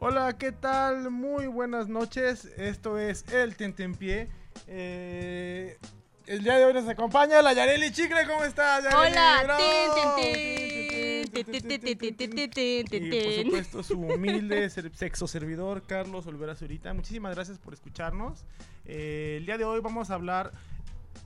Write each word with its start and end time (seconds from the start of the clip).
Hola, 0.00 0.36
¿qué 0.38 0.52
tal? 0.52 1.10
Muy 1.10 1.46
buenas 1.46 1.88
noches. 1.88 2.44
Esto 2.58 2.98
es 2.98 3.24
El 3.32 3.56
Tentempié. 3.56 4.28
Eh, 4.66 5.78
el 6.28 6.44
día 6.44 6.58
de 6.58 6.66
hoy 6.66 6.74
nos 6.74 6.86
acompaña 6.86 7.40
la 7.40 7.54
Yareli 7.54 7.90
Chicle. 7.90 8.26
¿Cómo 8.26 8.44
estás, 8.44 8.84
Yareli? 8.84 9.12
Hola. 9.12 9.56
por 11.32 11.44
supuesto, 13.44 13.82
su 13.82 13.98
humilde 13.98 14.68
sexo 14.68 15.26
servidor, 15.26 15.84
Carlos 15.86 16.26
Olvera 16.26 16.54
Zurita. 16.54 16.92
Muchísimas 16.92 17.34
gracias 17.34 17.58
por 17.58 17.72
escucharnos. 17.72 18.44
El 18.84 19.46
día 19.46 19.56
de 19.56 19.64
hoy 19.64 19.80
vamos 19.80 20.10
a 20.10 20.16
hablar 20.16 20.52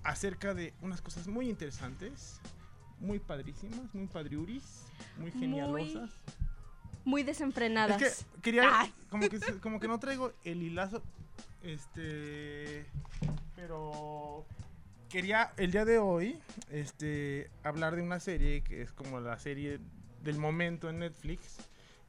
acerca 0.05 0.55
de 0.55 0.73
unas 0.83 1.03
cosas 1.03 1.27
muy 1.27 1.51
interesantes, 1.51 2.41
muy 3.01 3.19
padrísimas, 3.19 3.93
muy 3.93 4.07
padriuris, 4.07 4.85
muy 5.19 5.33
genialosas. 5.33 6.11
Muy 7.05 7.25
desenfrenadas. 7.25 8.01
Es 8.01 8.25
quería. 8.41 8.89
Que, 9.11 9.59
como 9.59 9.81
que 9.81 9.89
no 9.89 9.98
traigo 9.98 10.33
el 10.45 10.63
hilazo. 10.63 11.03
Este. 11.61 12.87
Pero 13.57 14.47
quería 15.13 15.53
el 15.59 15.71
día 15.71 15.85
de 15.85 15.99
hoy, 15.99 16.39
este, 16.71 17.51
hablar 17.63 17.97
de 17.97 18.03
una 18.03 18.19
serie 18.19 18.63
que 18.63 18.81
es 18.81 18.93
como 18.93 19.21
la 19.21 19.39
serie 19.39 19.79
del 20.25 20.39
momento 20.39 20.89
en 20.89 21.01
Netflix, 21.01 21.59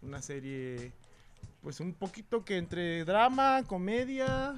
una 0.01 0.21
serie, 0.21 0.93
pues 1.61 1.81
un 1.81 1.93
poquito 1.93 2.45
que 2.45 2.55
entre 2.55 3.03
drama, 3.03 3.63
comedia, 3.67 4.55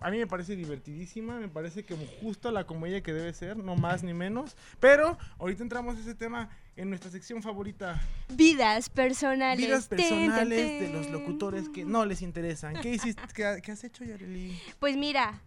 a 0.00 0.10
mí 0.10 0.18
me 0.18 0.26
parece 0.26 0.56
divertidísima, 0.56 1.38
me 1.38 1.46
parece 1.46 1.84
como 1.84 2.04
justo 2.20 2.50
la 2.50 2.64
comedia 2.64 3.00
que 3.00 3.12
debe 3.12 3.32
ser, 3.32 3.56
no 3.56 3.76
más 3.76 4.02
ni 4.02 4.12
menos, 4.12 4.56
pero 4.80 5.16
ahorita 5.38 5.62
entramos 5.62 5.96
a 5.96 6.00
ese 6.00 6.16
tema 6.16 6.50
en 6.74 6.88
nuestra 6.88 7.12
sección 7.12 7.44
favorita, 7.44 8.00
Vidas 8.34 8.88
personales. 8.88 9.64
Vidas 9.64 9.88
Tin, 9.88 9.98
tin, 9.98 10.08
personales 10.08 10.80
de 10.80 10.86
tin. 10.86 10.92
los 10.92 11.10
locutores 11.10 11.68
que 11.68 11.84
no 11.84 12.04
les 12.04 12.22
interesan. 12.22 12.74
¿Qué 12.80 12.94
hiciste? 12.94 13.22
¿Qué, 13.32 13.60
qué 13.62 13.70
has 13.70 13.84
hecho, 13.84 14.04
Yareli? 14.04 14.58
Pues 14.80 14.96
mira, 14.96 15.40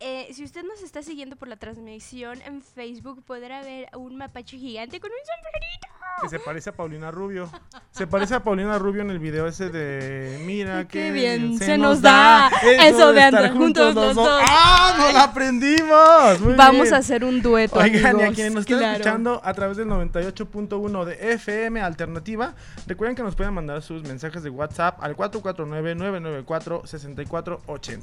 eh, 0.00 0.28
si 0.32 0.44
usted 0.44 0.62
nos 0.64 0.82
está 0.82 1.02
siguiendo 1.02 1.36
por 1.36 1.48
la 1.48 1.56
transmisión 1.56 2.40
en 2.42 2.62
Facebook, 2.62 3.22
podrá 3.24 3.62
ver 3.62 3.88
un 3.96 4.16
mapache 4.16 4.58
gigante 4.58 5.00
con 5.00 5.10
un 5.10 5.16
sombrerito. 5.16 5.88
Que 6.20 6.28
se 6.28 6.38
parece 6.38 6.70
a 6.70 6.74
Paulina 6.74 7.10
Rubio. 7.10 7.50
Se 7.90 8.06
parece 8.06 8.34
a 8.34 8.42
Paulina 8.42 8.78
Rubio 8.78 9.02
en 9.02 9.10
el 9.10 9.18
video 9.18 9.46
ese 9.46 9.68
de 9.70 10.42
Mira 10.44 10.86
Qué 10.86 11.04
qué, 11.04 11.12
bien 11.12 11.58
se 11.58 11.78
nos 11.78 12.02
da 12.02 12.50
eso 12.62 13.12
de 13.12 13.20
estar 13.20 13.44
andar 13.44 13.52
juntos 13.52 13.94
los 13.94 14.14
dos. 14.14 14.42
¡Ah! 14.44 14.94
¡Nos 14.98 15.14
la 15.14 15.22
aprendimos! 15.24 16.40
Muy 16.40 16.54
Vamos 16.54 16.82
bien. 16.82 16.94
a 16.94 16.98
hacer 16.98 17.24
un 17.24 17.42
dueto. 17.42 17.78
Oigan, 17.78 18.20
y 18.20 18.22
a 18.22 18.32
quienes 18.32 18.54
nos 18.54 18.62
están 18.62 18.78
claro. 18.78 18.92
escuchando 18.94 19.40
a 19.44 19.54
través 19.54 19.76
del 19.76 19.88
98.1 19.88 21.04
de 21.04 21.32
FM 21.34 21.80
Alternativa, 21.80 22.54
recuerden 22.86 23.16
que 23.16 23.22
nos 23.22 23.34
pueden 23.34 23.54
mandar 23.54 23.82
sus 23.82 24.02
mensajes 24.02 24.42
de 24.42 24.50
WhatsApp 24.50 25.02
al 25.02 25.16
449-994-6480. 25.16 28.02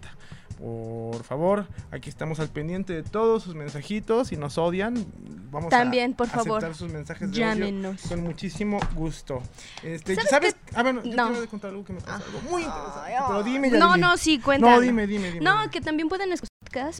Por 0.60 1.24
favor, 1.24 1.68
aquí 1.90 2.10
estamos 2.10 2.40
al 2.42 2.50
pendiente 2.50 2.92
de 2.94 3.04
todos 3.04 3.44
sus 3.44 3.56
mensajitos. 3.56 4.28
Si 4.28 4.36
nos 4.38 4.58
odian, 4.58 5.06
vamos 5.52 5.70
También, 5.70 6.14
a 6.14 6.18
por 6.18 6.28
favor, 6.28 6.58
aceptar 6.58 6.76
sus 6.76 6.92
mensajes 6.92 7.32
de 7.32 7.46
odio 7.46 7.96
con 8.10 8.24
muchísimo 8.24 8.80
gusto. 8.94 9.42
Este, 9.84 10.16
¿Sabes 10.16 10.30
¿Sabes? 10.30 10.56
Ah, 10.76 10.84
bueno, 10.84 11.02
yo 11.04 11.16
No. 11.16 11.28
te 11.30 11.36
voy 11.38 11.44
a 11.46 11.48
contar 11.50 11.70
algo 11.72 11.86
que 11.86 11.94
me 11.94 12.02
pasó, 12.02 12.26
algo 12.26 12.42
muy 12.50 12.64
interesante. 12.64 13.00
Ay, 13.16 13.24
Pero 13.28 13.44
dime, 13.44 13.70
No, 13.72 13.78
Yareli. 13.88 14.02
no, 14.02 14.18
sí, 14.18 14.40
cuéntalo. 14.40 14.76
No, 14.76 14.82
dime, 14.82 15.08
dime, 15.08 15.32
dime. 15.32 15.46
No, 15.46 15.70
que 15.72 15.80
también 15.80 16.10
pueden 16.10 16.34
escuchar 16.34 16.50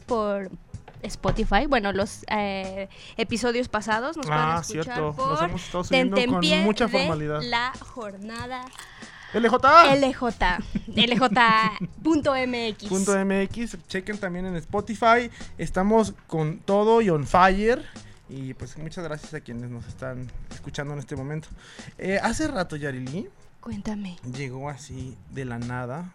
por 0.06 0.50
Spotify. 1.02 1.66
Bueno, 1.68 1.92
los 1.92 2.24
eh, 2.30 2.88
episodios 3.18 3.68
pasados 3.68 4.16
nos 4.16 4.26
Ah, 4.30 4.62
pueden 4.62 4.80
escuchar 4.80 4.84
cierto. 4.84 5.02
Nos 5.02 5.16
por 5.38 5.48
hemos 5.48 5.64
estado 5.64 5.84
con 6.26 6.64
mucha 6.64 6.88
formalidad. 6.88 7.42
la 7.42 7.72
jornada 7.78 8.64
LJ. 9.34 9.56
LJ. 9.96 10.24
LJ.mx. 10.96 12.88
Punto 12.88 13.14
MX, 13.24 13.76
chequen 13.86 14.18
también 14.18 14.46
en 14.46 14.56
Spotify. 14.56 15.30
Estamos 15.58 16.14
con 16.26 16.58
todo 16.58 17.00
y 17.00 17.10
on 17.10 17.26
fire. 17.26 17.84
Y 18.28 18.54
pues 18.54 18.76
muchas 18.78 19.04
gracias 19.04 19.34
a 19.34 19.40
quienes 19.40 19.70
nos 19.70 19.86
están 19.86 20.30
escuchando 20.50 20.92
en 20.94 21.00
este 21.00 21.16
momento. 21.16 21.48
Eh, 21.98 22.18
hace 22.22 22.46
rato 22.46 22.76
Yarili 22.76 23.28
Cuéntame. 23.60 24.16
llegó 24.36 24.70
así 24.70 25.16
de 25.30 25.44
la 25.44 25.58
nada. 25.58 26.12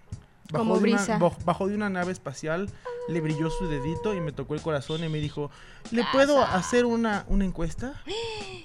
Como 0.52 0.76
de 0.78 0.84
una- 0.84 0.98
brisa. 0.98 1.20
baj- 1.20 1.44
bajó 1.44 1.68
de 1.68 1.76
una 1.76 1.90
nave 1.90 2.12
espacial, 2.12 2.70
le 3.10 3.22
brilló 3.22 3.50
su 3.50 3.68
dedito 3.68 4.14
y 4.14 4.22
me 4.22 4.32
tocó 4.32 4.54
el 4.56 4.62
corazón 4.62 5.04
y 5.04 5.10
me 5.10 5.20
dijo, 5.20 5.50
¿le 5.92 6.04
puedo 6.12 6.40
Casa. 6.40 6.56
hacer 6.56 6.86
una, 6.86 7.26
una 7.28 7.46
encuesta? 7.46 7.94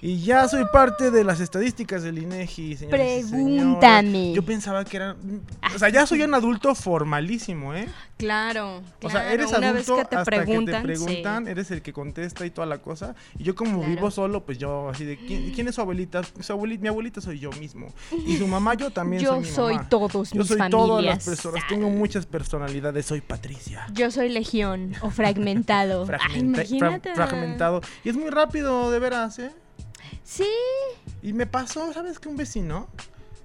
Y 0.02 0.20
ya 0.22 0.48
soy 0.48 0.64
parte 0.72 1.10
de 1.10 1.24
las 1.24 1.40
estadísticas 1.40 2.02
del 2.02 2.18
INEGI. 2.18 2.76
Pregúntame. 3.34 4.32
Yo 4.32 4.42
pensaba 4.42 4.84
que 4.84 4.96
era... 4.96 5.16
O 5.74 5.78
sea, 5.78 5.88
ya 5.88 6.06
soy 6.06 6.22
un 6.22 6.34
adulto 6.34 6.74
formalísimo, 6.74 7.74
¿eh? 7.74 7.88
Claro. 8.16 8.78
O 9.02 9.10
sea, 9.10 9.22
claro, 9.22 9.30
eres 9.30 9.46
una 9.52 9.70
adulto 9.70 9.96
vez 9.96 10.02
que 10.04 10.08
te 10.10 10.16
hasta 10.16 10.24
preguntan, 10.24 10.82
que 10.82 10.88
te 10.88 10.96
sí. 10.96 11.04
preguntan, 11.04 11.48
eres 11.48 11.70
el 11.70 11.82
que 11.82 11.92
contesta 11.92 12.44
y 12.46 12.50
toda 12.50 12.66
la 12.66 12.78
cosa. 12.78 13.14
Y 13.38 13.44
yo 13.44 13.54
como 13.54 13.78
Claro. 13.80 13.94
vivo 13.94 14.10
solo, 14.10 14.44
pues 14.44 14.58
yo 14.58 14.88
así 14.90 15.04
de, 15.04 15.16
¿quién, 15.16 15.52
quién 15.52 15.68
es 15.68 15.74
su 15.74 15.80
abuelita? 15.80 16.22
Su 16.40 16.52
abuelita? 16.52 16.82
Mi 16.82 16.88
abuelita 16.88 17.20
soy 17.20 17.38
yo 17.38 17.50
mismo. 17.52 17.88
Y 18.26 18.36
su 18.36 18.46
mamá 18.46 18.74
yo 18.74 18.90
también 18.90 19.22
Yo 19.22 19.30
soy 19.32 19.40
mi 19.40 19.46
soy 19.46 19.74
mamá. 19.76 19.88
todos 19.88 20.30
Yo 20.32 20.38
mis 20.40 20.48
soy 20.48 20.58
familias. 20.58 20.70
todas 20.70 21.04
las 21.04 21.24
personas, 21.24 21.64
tengo 21.70 21.88
muchas 21.90 22.26
personalidades, 22.26 23.06
soy 23.06 23.20
Patricia. 23.20 23.86
Yo 23.92 24.10
soy 24.10 24.28
legión 24.28 24.92
o 25.00 25.10
fragmentado. 25.10 26.02
Ay, 26.08 26.08
Fragmenta- 26.08 26.54
fra- 26.54 26.64
imagínate. 26.64 27.14
fragmentado. 27.14 27.80
Y 28.04 28.10
es 28.10 28.16
muy 28.16 28.30
rápido, 28.30 28.90
de 28.90 28.98
veras, 28.98 29.38
¿eh? 29.38 29.50
Sí. 30.24 30.46
Y 31.22 31.32
me 31.32 31.46
pasó, 31.46 31.92
¿sabes 31.92 32.18
qué? 32.18 32.28
Un 32.28 32.36
vecino 32.36 32.88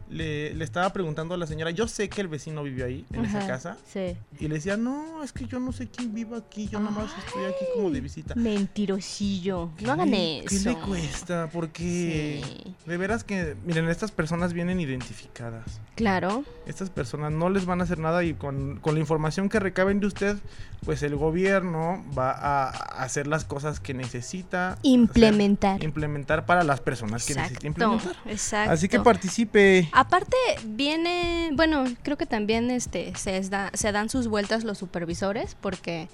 le, 0.10 0.54
le 0.54 0.64
estaba 0.64 0.92
preguntando 0.94 1.34
a 1.34 1.38
la 1.38 1.48
señora, 1.48 1.72
yo 1.72 1.88
sé 1.88 2.10
que 2.10 2.22
el 2.22 2.28
vecino 2.28 2.62
vive 2.64 2.84
ahí, 2.84 3.06
en 3.12 3.26
esa 3.26 3.46
casa. 3.48 3.78
Sí. 3.92 4.16
Y 4.40 4.48
le 4.48 4.56
decía, 4.56 4.78
no, 4.78 5.24
es 5.24 5.32
que 5.34 5.46
yo 5.46 5.60
no 5.60 5.72
sé 5.72 5.88
quién 5.88 6.14
vive 6.14 6.38
aquí, 6.38 6.68
yo 6.68 6.80
nomás 6.80 7.12
estoy 7.26 7.46
aquí 7.46 7.66
como 7.76 7.90
de 7.90 8.02
visita. 8.02 8.36
Mentirosillo. 8.36 9.72
¿Qué 9.78 9.86
No 9.86 9.94
hagan 9.94 10.14
eso. 10.14 10.46
¿Qué 10.50 10.60
le 10.70 10.76
cuesta? 10.78 11.50
Porque 11.52 12.42
Sí. 12.44 12.76
de 12.86 12.98
veras 12.98 13.24
que, 13.24 13.56
miren, 13.66 13.90
estas 13.90 14.12
personas 14.12 14.54
vienen 14.54 14.80
identificadas. 14.80 15.80
Claro. 15.96 16.44
Estas 16.68 16.90
personas 16.90 17.32
no 17.32 17.50
les 17.50 17.66
van 17.66 17.80
a 17.82 17.86
hacer 17.86 18.00
nada 18.00 18.24
y 18.24 18.34
con, 18.34 18.78
con 18.80 18.94
la 18.96 19.00
información 19.00 19.50
que 19.50 19.60
recaben 19.60 20.00
de 20.00 20.08
usted, 20.08 20.38
pues 20.84 21.02
el 21.04 21.16
gobierno 21.16 22.04
va 22.18 22.32
a 22.32 22.68
hacer 23.02 23.28
las 23.28 23.46
cosas 23.46 23.80
que 23.80 23.94
necesita 23.94 24.74
hacer, 24.74 24.80
Implementar. 24.84 25.84
implementar 25.84 26.46
para 26.46 26.64
las 26.64 26.80
personas 26.82 27.26
que 27.26 27.34
necesita 27.36 27.66
implementar. 27.68 28.16
Exacto. 28.26 28.72
Así 28.72 28.88
que 28.90 29.00
participe. 29.00 29.90
Aparte 29.98 30.36
viene, 30.66 31.52
bueno, 31.54 31.86
creo 32.04 32.18
que 32.18 32.26
también 32.26 32.70
este 32.70 33.16
se, 33.16 33.40
da- 33.50 33.72
se 33.74 33.94
dan 33.94 34.10
sus 34.10 34.28
vueltas 34.28 34.66
los 34.66 34.78
supervisores 34.78 35.56
porque 35.62 36.10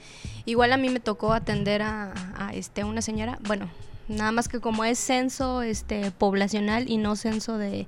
igual 0.45 0.71
a 0.71 0.77
mí 0.77 0.89
me 0.89 0.99
tocó 0.99 1.33
atender 1.33 1.81
a, 1.81 2.13
a, 2.37 2.53
este 2.53 2.83
una 2.83 3.01
señora, 3.01 3.39
bueno, 3.47 3.67
nada 4.07 4.31
más 4.31 4.47
que 4.47 4.59
como 4.59 4.85
es 4.85 4.99
censo 4.99 5.63
este 5.63 6.11
poblacional 6.11 6.89
y 6.91 6.97
no 6.97 7.15
censo 7.15 7.57
de 7.57 7.87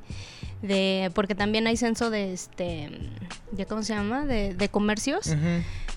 de 0.64 1.12
porque 1.14 1.36
también 1.36 1.68
hay 1.68 1.78
censo 1.78 2.10
de 2.10 2.34
este 2.34 2.90
de 3.52 3.66
cómo 3.68 3.84
se 3.84 3.94
llama 3.94 4.26
de, 4.26 4.56
de 4.56 4.70
comercios 4.70 5.36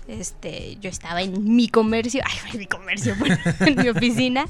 este, 0.07 0.77
yo 0.79 0.89
estaba 0.89 1.21
en 1.21 1.55
mi 1.55 1.67
comercio, 1.67 2.21
ay, 2.25 2.51
en 2.53 2.59
mi 2.59 2.65
comercio, 2.65 3.15
bueno, 3.19 3.37
en 3.59 3.75
mi 3.75 3.89
oficina, 3.89 4.47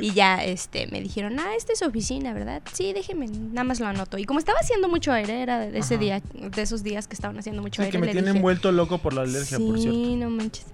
y 0.00 0.12
ya, 0.12 0.44
este, 0.44 0.86
me 0.88 1.00
dijeron, 1.00 1.38
ah, 1.40 1.54
esta 1.56 1.72
es 1.72 1.82
oficina, 1.82 2.32
¿verdad? 2.34 2.62
Sí, 2.72 2.92
déjeme, 2.92 3.26
nada 3.26 3.64
más 3.64 3.80
lo 3.80 3.86
anoto. 3.86 4.18
Y 4.18 4.24
como 4.24 4.38
estaba 4.38 4.58
haciendo 4.60 4.88
mucho 4.88 5.12
aire, 5.12 5.42
era 5.42 5.58
de 5.60 5.78
ese 5.78 5.94
Ajá. 5.94 6.02
día, 6.02 6.22
de 6.34 6.62
esos 6.62 6.82
días 6.82 7.08
que 7.08 7.14
estaban 7.14 7.38
haciendo 7.38 7.62
mucho 7.62 7.82
Sí, 7.82 7.86
aire, 7.86 7.92
que 7.92 7.98
me 7.98 8.06
le 8.06 8.12
tienen 8.12 8.34
dije, 8.34 8.42
vuelto 8.42 8.70
loco 8.72 8.98
por 8.98 9.14
la 9.14 9.22
alergia, 9.22 9.58
por 9.58 9.78
cierto. 9.78 9.98
Sí, 9.98 10.16
no 10.16 10.30
manches. 10.30 10.66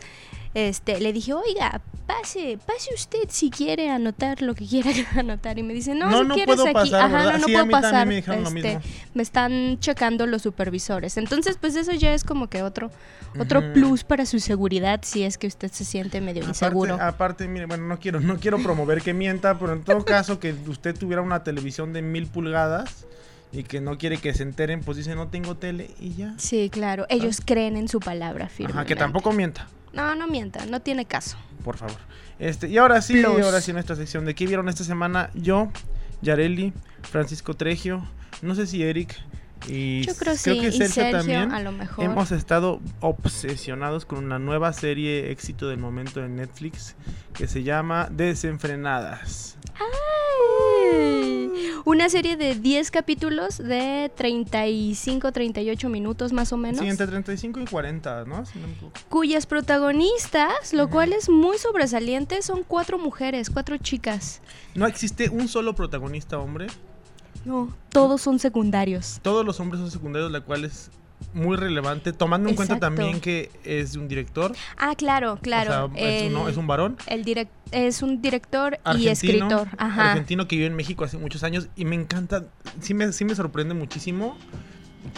Este, 0.55 1.01
le 1.01 1.13
dije, 1.13 1.33
oiga, 1.33 1.81
pase, 2.07 2.59
pase 2.67 2.95
usted 2.95 3.25
si 3.29 3.51
quiere 3.51 3.91
anotar 3.91 4.41
lo 4.43 4.55
que 4.55 4.67
quiera 4.67 4.91
anotar. 5.17 5.59
Y 5.59 5.63
me 5.63 5.75
dice, 5.75 5.95
no, 5.95 6.11
No, 6.11 6.19
si 6.23 6.25
no 6.29 6.35
quieres 6.35 6.57
puedo 6.57 6.69
aquí. 6.69 6.91
pasar, 6.91 7.03
Ajá, 7.15 7.33
no, 7.33 7.39
no 7.39 7.47
Sí, 7.47 7.53
puedo 7.53 7.69
pasar. 7.71 8.07
me 8.07 8.19
este, 8.19 8.81
me 9.15 9.23
están 9.23 9.79
checando 9.81 10.27
los 10.27 10.43
supervisores. 10.43 11.17
Entonces, 11.17 11.57
pues 11.61 11.75
eso 11.77 11.93
ya 11.93 12.15
es 12.15 12.25
como 12.25 12.49
que 12.49 12.63
otro, 12.63 12.91
otro 13.39 13.73
plus 13.73 14.05
para 14.05 14.27
su 14.27 14.39
seguridad 14.39 15.01
si 15.03 15.25
es 15.25 15.39
que 15.39 15.47
usted 15.47 15.71
se 15.73 15.85
siente 15.85 16.21
medio 16.21 16.45
inseguro. 16.45 16.99
Aparte, 17.01 17.49
mire, 17.49 17.67
bueno, 17.67 17.87
no 17.87 17.99
quiero, 17.99 18.21
no 18.21 18.39
quiero 18.39 18.59
promover 18.63 19.03
que 19.03 19.13
mienta, 19.15 19.59
pero 19.59 19.73
en 19.73 19.83
todo 19.83 20.05
caso 20.05 20.39
que 20.39 20.53
usted 20.69 20.97
tuviera 20.97 21.23
una 21.23 21.43
televisión 21.43 21.93
de 21.93 22.03
mil 22.03 22.27
pulgadas 22.27 23.07
y 23.53 23.63
que 23.63 23.81
no 23.81 23.99
quiere 23.99 24.19
que 24.19 24.35
se 24.35 24.43
enteren, 24.43 24.81
pues 24.81 24.97
dice 24.99 25.15
no 25.15 25.29
tengo 25.29 25.57
tele 25.57 25.91
y 26.01 26.15
ya. 26.15 26.35
Sí, 26.39 26.69
claro. 26.71 27.07
Ellos 27.09 27.41
creen 27.45 27.77
en 27.77 27.89
su 27.89 28.01
palabra 28.01 28.49
firme. 28.49 28.73
Ajá, 28.73 28.85
que 28.85 28.97
tampoco 28.97 29.33
mienta, 29.33 29.69
No, 29.95 30.15
no 30.15 30.27
mienta, 30.27 30.67
no 30.67 30.81
tiene 30.81 31.05
caso. 31.07 31.37
por 31.65 31.77
favor. 31.77 31.97
Este, 32.39 32.69
y 32.69 32.79
ahora 32.79 33.01
sí, 33.01 33.15
Plus. 33.23 33.41
ahora 33.45 33.61
sí 33.61 33.71
en 33.71 33.79
esta 33.79 33.95
sección 33.97 34.25
de 34.25 34.35
qué 34.35 34.47
vieron 34.47 34.69
esta 34.69 34.83
semana, 34.85 35.31
yo, 35.35 35.71
Yareli, 36.21 36.73
Francisco 37.03 37.55
Tregio, 37.55 38.05
no 38.43 38.55
sé 38.55 38.67
si 38.67 38.83
Eric 38.83 39.15
y 39.69 40.03
Yo 40.05 40.15
creo, 40.17 40.35
creo 40.35 40.37
sí. 40.37 40.61
que 40.61 40.69
y 40.69 40.73
Sergio, 40.73 40.89
Sergio, 40.95 41.19
también. 41.19 41.53
a 41.53 41.61
lo 41.61 41.73
mejor. 41.73 42.05
Hemos 42.05 42.33
estado 42.33 42.81
obsesionados 43.01 44.05
con 44.05 44.19
una 44.25 44.39
nueva 44.39 44.73
serie 44.73 45.31
éxito 45.31 45.69
del 45.69 45.79
momento 45.79 46.23
en 46.25 46.37
Netflix 46.37 46.97
que 47.33 47.47
se 47.47 47.63
llama 47.63 48.09
Desenfrenadas. 48.11 49.57
¡Ay! 49.79 51.24
Una 51.87 52.09
serie 52.09 52.39
de 52.39 52.55
10 52.55 52.91
capítulos 52.91 53.59
de 53.59 54.11
35, 54.17 55.33
38 55.33 55.89
minutos 55.91 56.33
más 56.33 56.51
o 56.53 56.57
menos. 56.57 56.81
Sí, 56.81 56.89
entre 56.89 57.07
35 57.07 57.61
y 57.61 57.65
40, 57.67 58.25
¿no? 58.25 58.47
Si 58.47 58.59
no. 58.59 58.67
Cuyas 59.11 59.45
protagonistas, 59.45 60.73
lo 60.73 60.89
cual 60.89 61.13
es 61.13 61.29
muy 61.29 61.59
sobresaliente, 61.59 62.41
son 62.41 62.63
cuatro 62.67 62.99
mujeres, 62.99 63.51
cuatro 63.51 63.77
chicas. 63.77 64.41
No 64.75 64.87
existe 64.87 65.29
un 65.29 65.47
solo 65.47 65.75
protagonista 65.75 66.39
hombre. 66.39 66.69
No, 67.45 67.69
todos 67.91 68.23
son 68.23 68.39
secundarios. 68.39 69.21
Todos 69.21 69.45
los 69.45 69.61
hombres 69.61 69.83
son 69.83 69.91
secundarios, 69.91 70.31
la 70.31 70.41
cual 70.41 70.65
es 70.65 70.91
muy 71.33 71.57
relevante, 71.57 72.13
tomando 72.13 72.49
en 72.49 72.55
cuenta 72.57 72.75
Exacto. 72.75 72.97
también 72.97 73.21
que 73.21 73.51
es 73.65 73.97
un 73.97 74.09
director. 74.09 74.53
Ah, 74.77 74.95
claro, 74.97 75.39
claro. 75.41 75.87
O 75.93 75.97
sea, 75.97 76.07
es, 76.09 76.31
un, 76.33 76.43
el- 76.43 76.49
es 76.49 76.57
un 76.57 76.67
varón. 76.67 76.97
el 77.07 77.25
direc- 77.25 77.49
es 77.73 78.03
un 78.03 78.21
director 78.23 78.75
y 78.75 78.79
Argentino, 79.09 79.13
escritor. 79.47 79.69
Ajá. 79.79 80.11
argentino 80.11 80.47
que 80.47 80.57
vive 80.57 80.67
en 80.67 80.77
México 80.77 81.05
hace 81.05 81.19
muchos 81.19 81.43
años 81.43 81.69
y 81.77 81.85
me 81.87 81.95
encanta, 81.97 82.45
sí 82.81 82.95
me, 82.95 83.13
sí 83.13 83.25
me 83.25 83.35
sorprende 83.35 83.75
muchísimo 83.75 84.37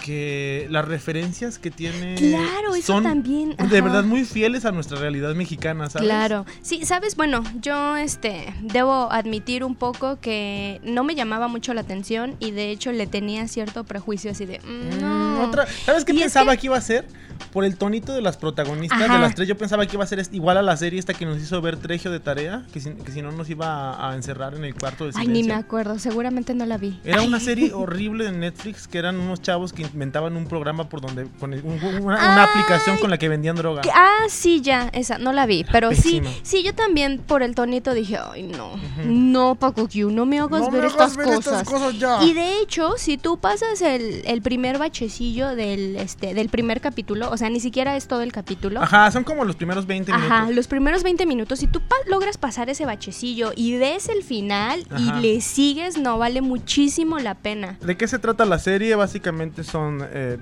que 0.04 0.66
las 0.70 0.84
referencias 0.86 1.58
que 1.58 1.70
tiene 1.70 2.14
Claro, 2.16 2.74
eso 2.74 2.94
son 2.94 3.02
también. 3.02 3.56
de 3.56 3.80
verdad 3.80 4.04
muy 4.04 4.24
fieles 4.24 4.64
a 4.64 4.72
nuestra 4.72 4.98
realidad 4.98 5.34
mexicana, 5.34 5.88
¿sabes? 5.90 6.06
Claro. 6.08 6.44
Sí, 6.62 6.84
sabes, 6.84 7.16
bueno, 7.16 7.42
yo 7.60 7.96
este 7.96 8.52
debo 8.62 9.10
admitir 9.12 9.64
un 9.64 9.74
poco 9.74 10.18
que 10.20 10.80
no 10.84 11.04
me 11.04 11.14
llamaba 11.14 11.48
mucho 11.48 11.74
la 11.74 11.80
atención 11.82 12.36
y 12.40 12.50
de 12.50 12.70
hecho 12.70 12.92
le 12.92 13.06
tenía 13.06 13.46
cierto 13.48 13.84
prejuicio 13.84 14.30
así 14.30 14.44
de 14.46 14.58
mm, 14.60 14.96
Mm, 14.96 15.00
no. 15.00 15.42
otra- 15.44 15.66
¿Sabes 15.84 16.04
qué 16.04 16.12
Y 16.12 16.16
es 16.18 16.22
pensaba 16.24 16.56
que... 16.56 16.66
iba 16.66 16.76
a 16.76 16.80
ser? 16.80 17.06
Por 17.52 17.64
el 17.64 17.76
tonito 17.76 18.12
de 18.14 18.20
las 18.22 18.36
protagonistas 18.36 19.00
Ajá. 19.02 19.14
de 19.14 19.18
las 19.20 19.34
tres, 19.34 19.48
yo 19.48 19.56
pensaba 19.56 19.86
que 19.86 19.96
iba 19.96 20.04
a 20.04 20.06
ser 20.06 20.22
igual 20.32 20.56
a 20.58 20.62
la 20.62 20.76
serie 20.76 20.98
esta 20.98 21.14
que 21.14 21.24
nos 21.26 21.38
hizo 21.38 21.60
ver 21.62 21.76
Tregio 21.76 22.10
de 22.10 22.20
tarea, 22.20 22.64
que 22.72 22.80
si, 22.80 22.90
que 22.90 23.12
si 23.12 23.22
no 23.22 23.32
nos 23.32 23.48
iba 23.50 23.66
a, 23.94 24.10
a 24.10 24.14
encerrar 24.14 24.54
en 24.54 24.64
el 24.64 24.74
cuarto 24.74 25.04
de 25.04 25.10
Ay, 25.16 25.26
silencio. 25.26 25.42
ni 25.42 25.48
me 25.48 25.54
acuerdo, 25.54 25.98
seguramente 25.98 26.54
no 26.54 26.66
la 26.66 26.78
vi. 26.78 26.98
Era 27.04 27.20
Ay. 27.20 27.26
una 27.28 27.40
serie 27.40 27.72
horrible 27.72 28.24
de 28.24 28.32
Netflix 28.32 28.88
que 28.88 28.98
eran 28.98 29.16
unos 29.20 29.42
chavos 29.42 29.72
que 29.72 29.82
inventaban 29.82 30.36
un 30.36 30.46
programa 30.46 30.88
por 30.88 31.00
donde 31.00 31.26
con 31.38 31.52
el- 31.52 31.62
un- 31.62 31.78
una, 31.82 32.00
una 32.16 32.42
Ay. 32.44 32.48
aplicación 32.50 32.98
con 32.98 33.10
la 33.10 33.18
que 33.18 33.28
vendían 33.28 33.56
droga. 33.56 33.82
Que- 33.82 33.90
Ah, 33.94 34.24
sí, 34.28 34.60
ya, 34.60 34.88
esa, 34.92 35.18
no 35.18 35.32
la 35.32 35.46
vi, 35.46 35.64
pero 35.70 35.90
sí, 35.92 36.20
Pésima. 36.20 36.30
sí, 36.42 36.62
yo 36.62 36.74
también 36.74 37.18
por 37.18 37.42
el 37.42 37.54
tonito 37.54 37.94
dije, 37.94 38.18
ay, 38.18 38.42
no, 38.44 38.72
no, 39.04 39.54
Paco 39.56 39.88
Q, 39.88 40.10
no 40.10 40.26
me 40.26 40.38
hagas 40.38 40.60
No 40.60 40.70
me 40.70 40.78
ver, 40.78 40.86
hagas 40.90 40.92
estas, 41.12 41.16
ver 41.16 41.26
cosas. 41.26 41.60
estas 41.62 41.68
cosas 41.68 41.98
ya. 41.98 42.22
Y 42.22 42.32
de 42.32 42.60
hecho, 42.60 42.94
si 42.96 43.16
tú 43.18 43.38
pasas 43.38 43.80
el, 43.82 44.22
el 44.24 44.42
primer 44.42 44.78
bachecillo 44.78 45.54
del, 45.54 45.96
este, 45.96 46.34
del 46.34 46.48
primer 46.48 46.80
capítulo, 46.80 47.25
o 47.30 47.36
sea, 47.36 47.50
ni 47.50 47.60
siquiera 47.60 47.96
es 47.96 48.08
todo 48.08 48.22
el 48.22 48.32
capítulo, 48.32 48.82
Ajá, 48.82 49.10
son 49.10 49.24
como 49.24 49.44
los 49.44 49.56
primeros 49.56 49.86
20 49.86 50.12
Ajá, 50.12 50.34
minutos. 50.40 50.56
los 50.56 50.66
primeros 50.68 51.02
20 51.02 51.26
minutos, 51.26 51.58
si 51.58 51.66
tú 51.66 51.80
pa- 51.80 51.94
logras 52.08 52.38
pasar 52.38 52.70
ese 52.70 52.86
bachecillo 52.86 53.52
y 53.54 53.76
ves 53.78 54.08
el 54.08 54.22
final 54.22 54.86
Ajá. 54.90 55.18
y 55.18 55.20
le 55.22 55.40
sigues, 55.40 55.98
no 55.98 56.18
vale 56.18 56.40
muchísimo 56.40 57.18
la 57.18 57.34
pena. 57.34 57.78
¿De 57.80 57.96
qué 57.96 58.08
se 58.08 58.18
trata 58.18 58.44
la 58.44 58.58
serie? 58.58 58.94
Básicamente 58.94 59.64
son 59.64 60.06
eh, 60.12 60.38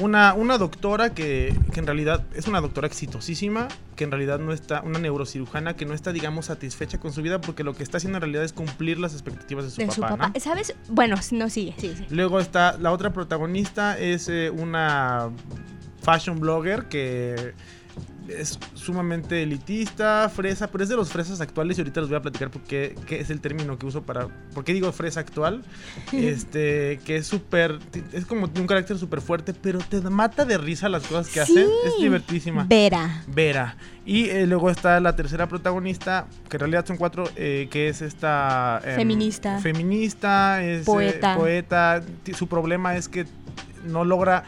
una, 0.00 0.34
una 0.34 0.56
doctora 0.56 1.12
que, 1.14 1.54
que 1.72 1.80
en 1.80 1.86
realidad 1.86 2.24
es 2.34 2.46
una 2.46 2.60
doctora 2.60 2.86
exitosísima, 2.86 3.68
que 3.96 4.04
en 4.04 4.10
realidad 4.12 4.38
no 4.38 4.52
está, 4.52 4.80
una 4.82 4.98
neurocirujana 4.98 5.74
que 5.76 5.84
no 5.84 5.92
está, 5.94 6.12
digamos, 6.12 6.46
satisfecha 6.46 6.98
con 6.98 7.12
su 7.12 7.20
vida 7.22 7.40
porque 7.40 7.64
lo 7.64 7.74
que 7.74 7.82
está 7.82 7.98
haciendo 7.98 8.16
en 8.18 8.22
realidad 8.22 8.44
es 8.44 8.52
cumplir 8.52 8.98
las 8.98 9.12
expectativas 9.12 9.64
de 9.64 9.70
su 9.70 9.76
de 9.78 9.86
papá. 9.86 9.94
su 9.94 10.00
papá. 10.00 10.32
¿no? 10.34 10.40
¿Sabes? 10.40 10.74
Bueno, 10.88 11.16
no 11.32 11.50
sigue, 11.50 11.74
sí, 11.78 11.92
sí. 11.96 12.04
Luego 12.10 12.40
está 12.40 12.78
la 12.78 12.92
otra 12.92 13.12
protagonista, 13.12 13.98
es 13.98 14.28
eh, 14.28 14.50
una 14.50 15.28
fashion 16.02 16.40
blogger 16.40 16.84
que 16.86 17.54
es 18.28 18.58
sumamente 18.74 19.42
elitista, 19.42 20.28
fresa, 20.28 20.70
pero 20.70 20.84
es 20.84 20.90
de 20.90 20.96
los 20.96 21.10
fresas 21.10 21.40
actuales 21.40 21.76
y 21.76 21.80
ahorita 21.80 22.00
les 22.00 22.08
voy 22.08 22.18
a 22.18 22.22
platicar 22.22 22.50
por 22.50 22.62
qué, 22.62 22.94
es 23.08 23.30
el 23.30 23.40
término 23.40 23.78
que 23.78 23.86
uso 23.86 24.02
para... 24.02 24.28
¿Por 24.54 24.64
qué 24.64 24.72
digo 24.72 24.92
fresa 24.92 25.20
actual? 25.20 25.64
este, 26.12 27.00
que 27.04 27.16
es 27.16 27.26
súper... 27.26 27.78
Es 28.12 28.26
como 28.26 28.46
un 28.54 28.66
carácter 28.66 28.98
súper 28.98 29.20
fuerte, 29.20 29.52
pero 29.52 29.80
te 29.80 30.00
mata 30.02 30.44
de 30.44 30.58
risa 30.58 30.88
las 30.88 31.02
cosas 31.06 31.26
que 31.28 31.44
Sí. 31.44 31.58
hace. 31.58 31.64
Es 31.64 31.98
divertísima. 32.00 32.64
Vera. 32.68 33.24
Vera. 33.26 33.76
Y 34.06 34.26
eh, 34.28 34.46
luego 34.46 34.70
está 34.70 35.00
la 35.00 35.16
tercera 35.16 35.48
protagonista, 35.48 36.26
que 36.48 36.56
en 36.56 36.60
realidad 36.60 36.86
son 36.86 36.96
cuatro, 36.96 37.24
eh, 37.36 37.68
que 37.70 37.88
es 37.88 38.00
esta... 38.02 38.80
em, 38.84 38.96
Feminista. 38.96 39.58
Feminista, 39.60 40.62
es 40.62 40.82
eh, 40.82 40.84
Poeta. 40.84 41.36
poeta. 41.36 42.02
Su 42.36 42.46
problema 42.46 42.96
es 42.96 43.08
que 43.08 43.26
no 43.84 44.04
logra 44.04 44.44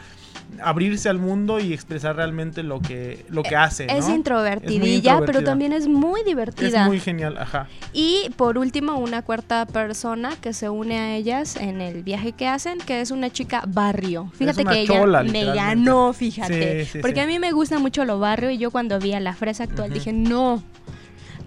abrirse 0.61 1.09
al 1.09 1.19
mundo 1.19 1.59
y 1.59 1.73
expresar 1.73 2.15
realmente 2.15 2.63
lo 2.63 2.81
que, 2.81 3.25
lo 3.29 3.43
que 3.43 3.55
hace. 3.55 3.87
Es 3.89 4.09
introvertidilla, 4.09 5.21
pero 5.25 5.43
también 5.43 5.73
es 5.73 5.87
muy 5.87 6.21
Es 6.21 6.25
divertida. 6.25 6.85
muy 6.85 6.99
genial, 6.99 7.37
ajá. 7.37 7.67
Y 7.93 8.29
por 8.35 8.57
último, 8.57 8.97
una 8.97 9.21
cuarta 9.21 9.65
persona 9.65 10.35
que 10.41 10.53
se 10.53 10.69
une 10.69 10.99
a 10.99 11.15
ellas 11.15 11.55
en 11.55 11.81
el 11.81 12.03
viaje 12.03 12.31
que 12.31 12.47
hacen, 12.47 12.79
que 12.79 13.01
es 13.01 13.11
una 13.11 13.29
chica 13.29 13.63
barrio. 13.67 14.31
Fíjate 14.33 14.65
que 14.65 14.81
ella 14.81 15.23
me 15.23 15.45
ganó, 15.45 16.13
fíjate. 16.13 16.85
Sí, 16.85 16.91
sí, 16.93 16.99
porque 16.99 17.15
sí. 17.15 17.21
a 17.21 17.27
mí 17.27 17.39
me 17.39 17.51
gusta 17.51 17.79
mucho 17.79 18.05
lo 18.05 18.19
barrio 18.19 18.49
y 18.49 18.57
yo 18.57 18.71
cuando 18.71 18.99
vi 18.99 19.13
a 19.13 19.19
la 19.19 19.33
fresa 19.33 19.63
actual 19.63 19.91
dije, 19.91 20.13
no. 20.13 20.63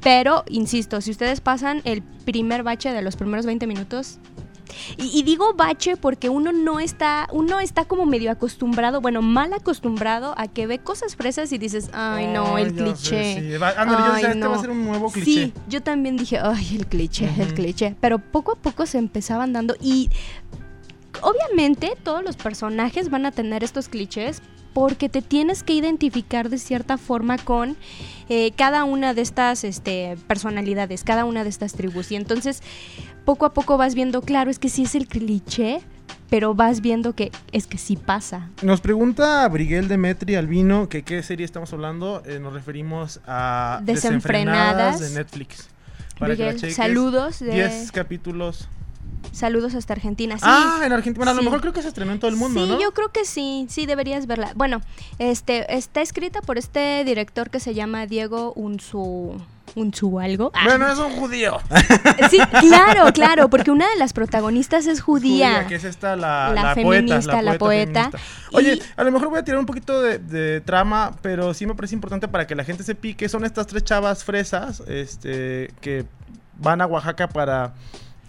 Pero, 0.03 0.45
insisto, 0.49 1.01
si 1.01 1.11
ustedes 1.11 1.41
pasan 1.41 1.81
el 1.85 2.03
primer 2.03 2.63
bache 2.63 2.93
de 2.93 3.03
los 3.03 3.17
primeros 3.17 3.47
20 3.47 3.67
minutos, 3.67 4.19
y, 4.97 5.19
y 5.19 5.23
digo 5.23 5.55
bache 5.55 5.97
porque 5.97 6.29
uno 6.29 6.53
no 6.53 6.81
está, 6.81 7.29
uno 7.33 7.61
está 7.61 7.85
como 7.85 8.07
medio 8.07 8.31
acostumbrado, 8.31 9.01
bueno, 9.01 9.23
mal 9.23 9.53
acostumbrado 9.53 10.35
a 10.37 10.49
que 10.49 10.67
ve 10.67 10.79
cosas 10.79 11.17
fresas 11.17 11.53
y 11.53 11.59
dices, 11.59 11.91
ay 11.93 12.27
no, 12.29 12.59
el 12.59 12.75
cliché. 12.75 13.35
sé, 13.35 13.41
sí. 13.53 13.57
Va- 13.59 13.71
ándale, 13.77 14.05
yo 14.07 14.13
decía, 14.15 14.29
este 14.33 14.47
va 14.47 14.57
a 14.57 14.61
ser 14.61 14.71
un 14.71 14.85
nuevo 14.85 15.11
cliché. 15.11 15.31
Sí, 15.47 15.53
yo 15.69 15.83
también 15.83 16.17
dije, 16.17 16.39
ay, 16.43 16.77
el 16.77 16.87
cliché, 16.87 17.31
el 17.39 17.55
cliché. 17.55 17.95
Pero 18.01 18.19
poco 18.19 18.53
a 18.53 18.57
poco 18.57 18.87
se 18.87 18.99
empezaban 18.99 19.53
dando 19.53 19.75
y 19.81 20.11
obviamente 21.23 21.97
todos 22.03 22.23
los 22.23 22.37
personajes 22.37 23.11
van 23.11 23.27
a 23.27 23.31
tener 23.33 23.65
estos 23.65 23.89
clichés 23.89 24.43
porque 24.77 25.09
te 25.09 25.23
tienes 25.23 25.63
que 25.63 25.73
identificar 25.73 26.51
de 26.51 26.59
cierta 26.59 26.99
forma 26.99 27.39
con 27.39 27.79
eh, 28.29 28.53
cada 28.59 28.85
una 28.85 29.15
de 29.15 29.23
estas 29.23 29.65
este, 29.65 30.19
personalidades, 30.27 31.03
cada 31.03 31.25
una 31.25 31.45
de 31.45 31.49
estas 31.49 31.73
tribus. 31.73 32.13
Y 32.13 32.17
entonces 32.17 32.63
poco 33.25 33.47
a 33.47 33.55
poco 33.55 33.79
vas 33.79 33.95
viendo, 33.95 34.21
claro, 34.21 34.51
es 34.51 34.59
que 34.59 34.69
sí 34.69 34.83
es 34.83 34.95
el 34.95 35.09
cliché, 35.09 35.81
pero 36.29 36.55
vas 36.55 36.83
viendo 36.83 37.15
que 37.15 37.33
es 37.53 37.67
que 37.67 37.79
sí 37.79 37.97
pasa. 37.97 38.51
Nos 38.61 38.83
pregunta 38.83 39.49
Briguel 39.49 39.89
Demetri 39.89 40.35
Albino 40.35 40.91
que 40.91 41.05
qué 41.05 41.23
serie 41.23 41.47
estamos 41.47 41.73
hablando. 41.73 42.23
Eh, 42.27 42.39
nos 42.39 42.53
referimos 42.53 43.21
a 43.27 43.81
Desenfrenadas. 43.83 45.01
de 45.01 45.09
Netflix. 45.09 45.71
Para 46.19 46.37
que 46.37 46.53
la 46.53 46.71
saludos, 46.71 47.39
de- 47.39 47.55
10 47.55 47.93
capítulos. 47.93 48.69
Saludos 49.33 49.75
hasta 49.75 49.93
Argentina. 49.95 50.37
Sí, 50.37 50.45
ah, 50.47 50.81
en 50.85 50.93
Argentina. 50.93 51.25
Bueno, 51.25 51.33
a 51.33 51.35
lo 51.35 51.43
mejor 51.43 51.61
creo 51.61 51.73
que 51.73 51.83
se 51.83 51.89
estrenó 51.89 52.13
en 52.13 52.21
todo 52.21 52.31
el 52.31 52.37
mundo, 52.37 52.65
sí, 52.65 52.73
¿no? 52.73 52.81
yo 52.81 52.93
creo 52.93 53.11
que 53.11 53.25
sí, 53.25 53.67
sí 53.69 53.87
deberías 53.87 54.27
verla. 54.27 54.53
Bueno, 54.55 54.81
este 55.19 55.75
está 55.75 56.01
escrita 56.01 56.41
por 56.43 56.59
este 56.59 57.05
director 57.05 57.51
que 57.51 57.61
se 57.61 57.75
llama 57.75 58.07
Diego 58.07 58.53
Unzu 58.55 59.41
Unzu 59.75 60.21
algo. 60.21 60.51
Ah, 60.55 60.65
Bueno, 60.65 60.91
es 60.91 60.99
un 60.99 61.13
judío. 61.13 61.59
sí, 62.31 62.39
claro, 62.61 63.13
claro, 63.13 63.51
porque 63.51 63.71
una 63.71 63.89
de 63.91 63.97
las 63.97 64.13
protagonistas 64.13 64.87
es 64.87 65.01
judía. 65.01 65.67
que 65.67 65.75
es 65.75 65.85
esta 65.85 66.17
la, 66.17 66.53
La 66.55 66.63
la 66.63 66.75
feminista, 66.75 67.33
poeta, 67.33 67.43
la 67.43 67.59
poeta. 67.59 68.11
Oye, 68.53 68.81
a 68.97 69.05
lo 69.05 69.13
mejor 69.13 69.29
voy 69.29 69.39
a 69.39 69.45
tirar 69.45 69.61
un 69.61 69.67
poquito 69.67 70.01
de, 70.01 70.19
de 70.19 70.61
trama, 70.61 71.17
pero 71.21 71.53
sí 71.53 71.67
me 71.67 71.75
parece 71.75 71.95
importante 71.95 72.29
para 72.29 72.47
que 72.47 72.55
la 72.55 72.65
gente 72.65 72.85
se 72.85 72.95
pique. 72.95 73.29
Son 73.29 73.45
estas 73.45 73.67
tres 73.67 73.85
chavas 73.85 74.25
fresas, 74.25 74.83
este, 74.87 75.73
que 75.81 76.07
van 76.59 76.81
a 76.81 76.87
Oaxaca 76.87 77.29
para, 77.29 77.75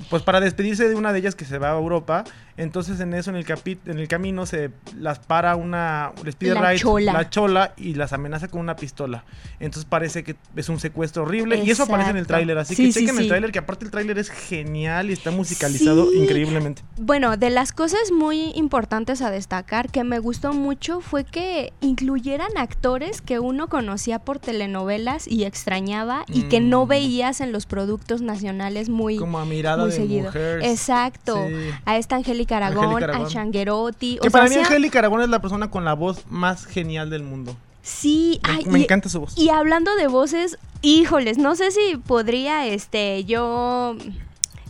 pues 0.10 0.24
para 0.24 0.40
despedirse 0.40 0.88
de 0.88 0.96
una 0.96 1.14
de 1.14 1.20
ellas 1.20 1.36
que 1.36 1.46
se 1.46 1.58
va 1.58 1.72
a 1.72 1.78
Europa. 1.78 2.24
Entonces 2.58 3.00
en 3.00 3.14
eso, 3.14 3.30
en 3.30 3.36
el, 3.36 3.46
capi- 3.46 3.78
en 3.86 4.00
el 4.00 4.08
camino, 4.08 4.46
se 4.46 4.72
las 5.00 5.20
para 5.20 5.56
una... 5.56 6.12
Les 6.24 6.36
pide 6.36 6.56
La 6.56 6.76
chola. 6.76 7.14
la 7.14 7.30
chola 7.30 7.74
y 7.78 7.94
las 7.94 8.14
amenaza 8.14 8.48
con 8.48 8.62
una 8.62 8.76
pistola. 8.76 9.24
Entonces 9.60 9.86
parece 9.86 10.24
que 10.24 10.36
es 10.56 10.68
un 10.70 10.80
secuestro 10.80 11.24
horrible. 11.24 11.58
Y 11.64 11.70
eso 11.70 11.84
aparece 11.84 12.10
en 12.10 12.18
el 12.18 12.26
tráiler. 12.28 12.58
Así 12.58 12.74
Sí, 12.76 12.86
que 12.88 12.92
sí, 12.94 13.00
chequen 13.06 13.20
el 13.22 13.28
tráiler, 13.28 13.52
que 13.52 13.60
aparte 13.60 13.86
el 13.86 13.92
tráiler 13.92 14.18
es 14.18 14.30
genial 14.30 15.10
y 15.10 15.14
está 15.14 15.30
musicalizado 15.32 16.12
increíblemente. 16.14 16.82
Bueno, 16.98 17.38
de 17.38 17.50
las 17.52 17.72
cosas 17.72 18.12
muy 18.12 18.52
importantes 18.56 19.22
a 19.22 19.30
destacar 19.30 19.90
que 19.92 20.04
me 20.04 20.20
gustó 20.20 20.54
mucho 20.54 21.00
fue 21.00 21.24
que 21.26 21.74
incluyeran 21.82 22.50
actores 22.58 23.22
que 23.22 23.40
uno 23.40 23.68
conocía 23.68 24.20
por 24.20 24.40
telenovelas 24.40 25.28
y 25.28 25.44
extrañaba 25.44 26.24
y 26.28 26.44
que 26.44 26.60
no 26.60 26.86
Mm. 26.86 26.90
veías 26.90 27.42
en 27.42 27.52
los 27.52 27.66
productos 27.68 28.22
nacionales 28.22 28.90
muy, 28.90 29.18
Como 29.18 29.38
a 29.40 29.46
mirada 29.46 29.84
muy 29.84 29.92
de 29.92 29.96
seguido. 29.98 30.26
mujer. 30.26 30.64
Exacto. 30.64 31.46
A 31.86 31.98
esta 31.98 32.16
Angélica 32.16 32.47
Aragón, 32.56 33.04
Angélica 33.04 33.18
a. 33.26 33.28
Changuerotti. 33.28 34.18
Que 34.22 34.28
o 34.30 34.32
para 34.32 34.48
sea, 34.48 34.58
mí 34.60 34.64
Angélica 34.64 35.00
Aragón 35.00 35.22
es 35.22 35.30
la 35.30 35.42
persona 35.42 35.70
con 35.70 35.84
la 35.84 35.94
voz 35.94 36.26
más 36.30 36.66
genial 36.66 37.10
del 37.10 37.24
mundo. 37.24 37.56
Sí, 37.82 38.40
Me, 38.44 38.50
ay, 38.54 38.66
me 38.66 38.80
y- 38.80 38.84
encanta 38.84 39.10
su 39.10 39.20
voz. 39.20 39.38
Y 39.38 39.50
hablando 39.50 39.96
de 39.96 40.08
voces, 40.08 40.58
híjoles, 40.82 41.38
no 41.38 41.56
sé 41.56 41.72
si 41.72 41.98
podría 41.98 42.66
este 42.68 43.24
yo 43.26 43.96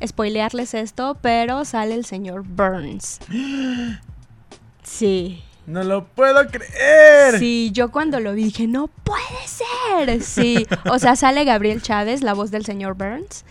spoilearles 0.06 0.74
esto, 0.74 1.18
pero 1.22 1.66
sale 1.66 1.96
el 1.96 2.06
señor 2.06 2.44
Burns. 2.44 3.20
Sí. 4.84 5.44
No 5.66 5.84
lo 5.84 6.06
puedo 6.08 6.48
creer. 6.48 7.38
Sí, 7.40 7.72
yo 7.74 7.92
cuando 7.92 8.22
lo 8.22 8.32
vi 8.34 8.46
dije, 8.46 8.68
no 8.68 8.88
puede 8.88 9.26
ser. 9.46 10.24
Sí, 10.24 10.66
o 10.90 10.98
sea, 10.98 11.18
sale 11.18 11.44
Gabriel 11.44 11.82
Chávez, 11.82 12.22
la 12.24 12.34
voz 12.34 12.52
del 12.52 12.64
señor 12.64 12.94
Burns. 12.96 13.44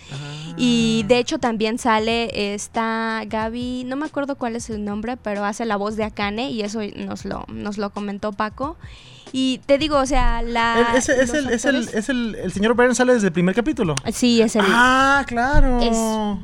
Y 0.57 1.05
de 1.07 1.19
hecho 1.19 1.39
también 1.39 1.79
sale 1.79 2.55
esta 2.55 3.23
Gaby, 3.27 3.85
no 3.85 3.97
me 3.97 4.07
acuerdo 4.07 4.37
cuál 4.37 4.57
es 4.57 4.71
el 4.71 4.85
nombre, 4.85 5.17
pero 5.17 5.45
hace 5.45 5.65
la 5.67 5.77
voz 5.77 5.97
de 5.97 6.05
Akane 6.05 6.51
y 6.51 6.63
eso 6.63 6.81
nos 6.97 7.25
lo, 7.25 7.45
nos 7.49 7.77
lo 7.79 7.91
comentó 7.91 8.33
Paco. 8.33 8.77
Y 9.33 9.61
te 9.67 9.77
digo, 9.77 9.99
o 9.99 10.07
sea, 10.07 10.41
la... 10.41 10.95
Es, 10.97 11.09
los 11.09 11.09
el, 11.35 11.51
es, 11.51 11.65
el, 11.67 11.89
es 11.93 12.09
el, 12.09 12.37
el 12.37 12.53
señor 12.53 12.75
Burns 12.75 12.97
sale 12.97 13.13
desde 13.13 13.27
el 13.27 13.33
primer 13.33 13.55
capítulo. 13.55 13.95
Sí, 14.13 14.41
es 14.41 14.57
el... 14.57 14.63
Ah, 14.67 15.25
claro. 15.27 15.81
es 15.81 15.97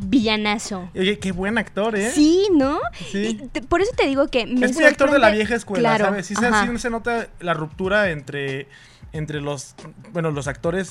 villanazo. 0.08 0.90
Oye, 0.94 1.18
qué 1.18 1.32
buen 1.32 1.56
actor, 1.58 1.96
¿eh? 1.96 2.10
Sí, 2.10 2.48
¿no? 2.52 2.80
Sí. 3.12 3.18
Y 3.18 3.34
te- 3.48 3.62
por 3.62 3.80
eso 3.80 3.92
te 3.96 4.06
digo 4.08 4.26
que 4.26 4.46
me 4.46 4.66
es 4.66 4.74
muy 4.74 4.84
actor 4.84 5.10
de 5.10 5.20
la 5.20 5.30
vieja 5.30 5.54
escuela, 5.54 5.90
Claro, 5.90 6.06
¿sabes? 6.06 6.26
Sí 6.26 6.34
se, 6.34 6.50
sí 6.50 6.78
se 6.78 6.90
nota 6.90 7.28
la 7.40 7.54
ruptura 7.54 8.10
entre, 8.10 8.66
entre 9.12 9.40
los, 9.40 9.74
bueno, 10.12 10.30
los 10.30 10.48
actores 10.48 10.90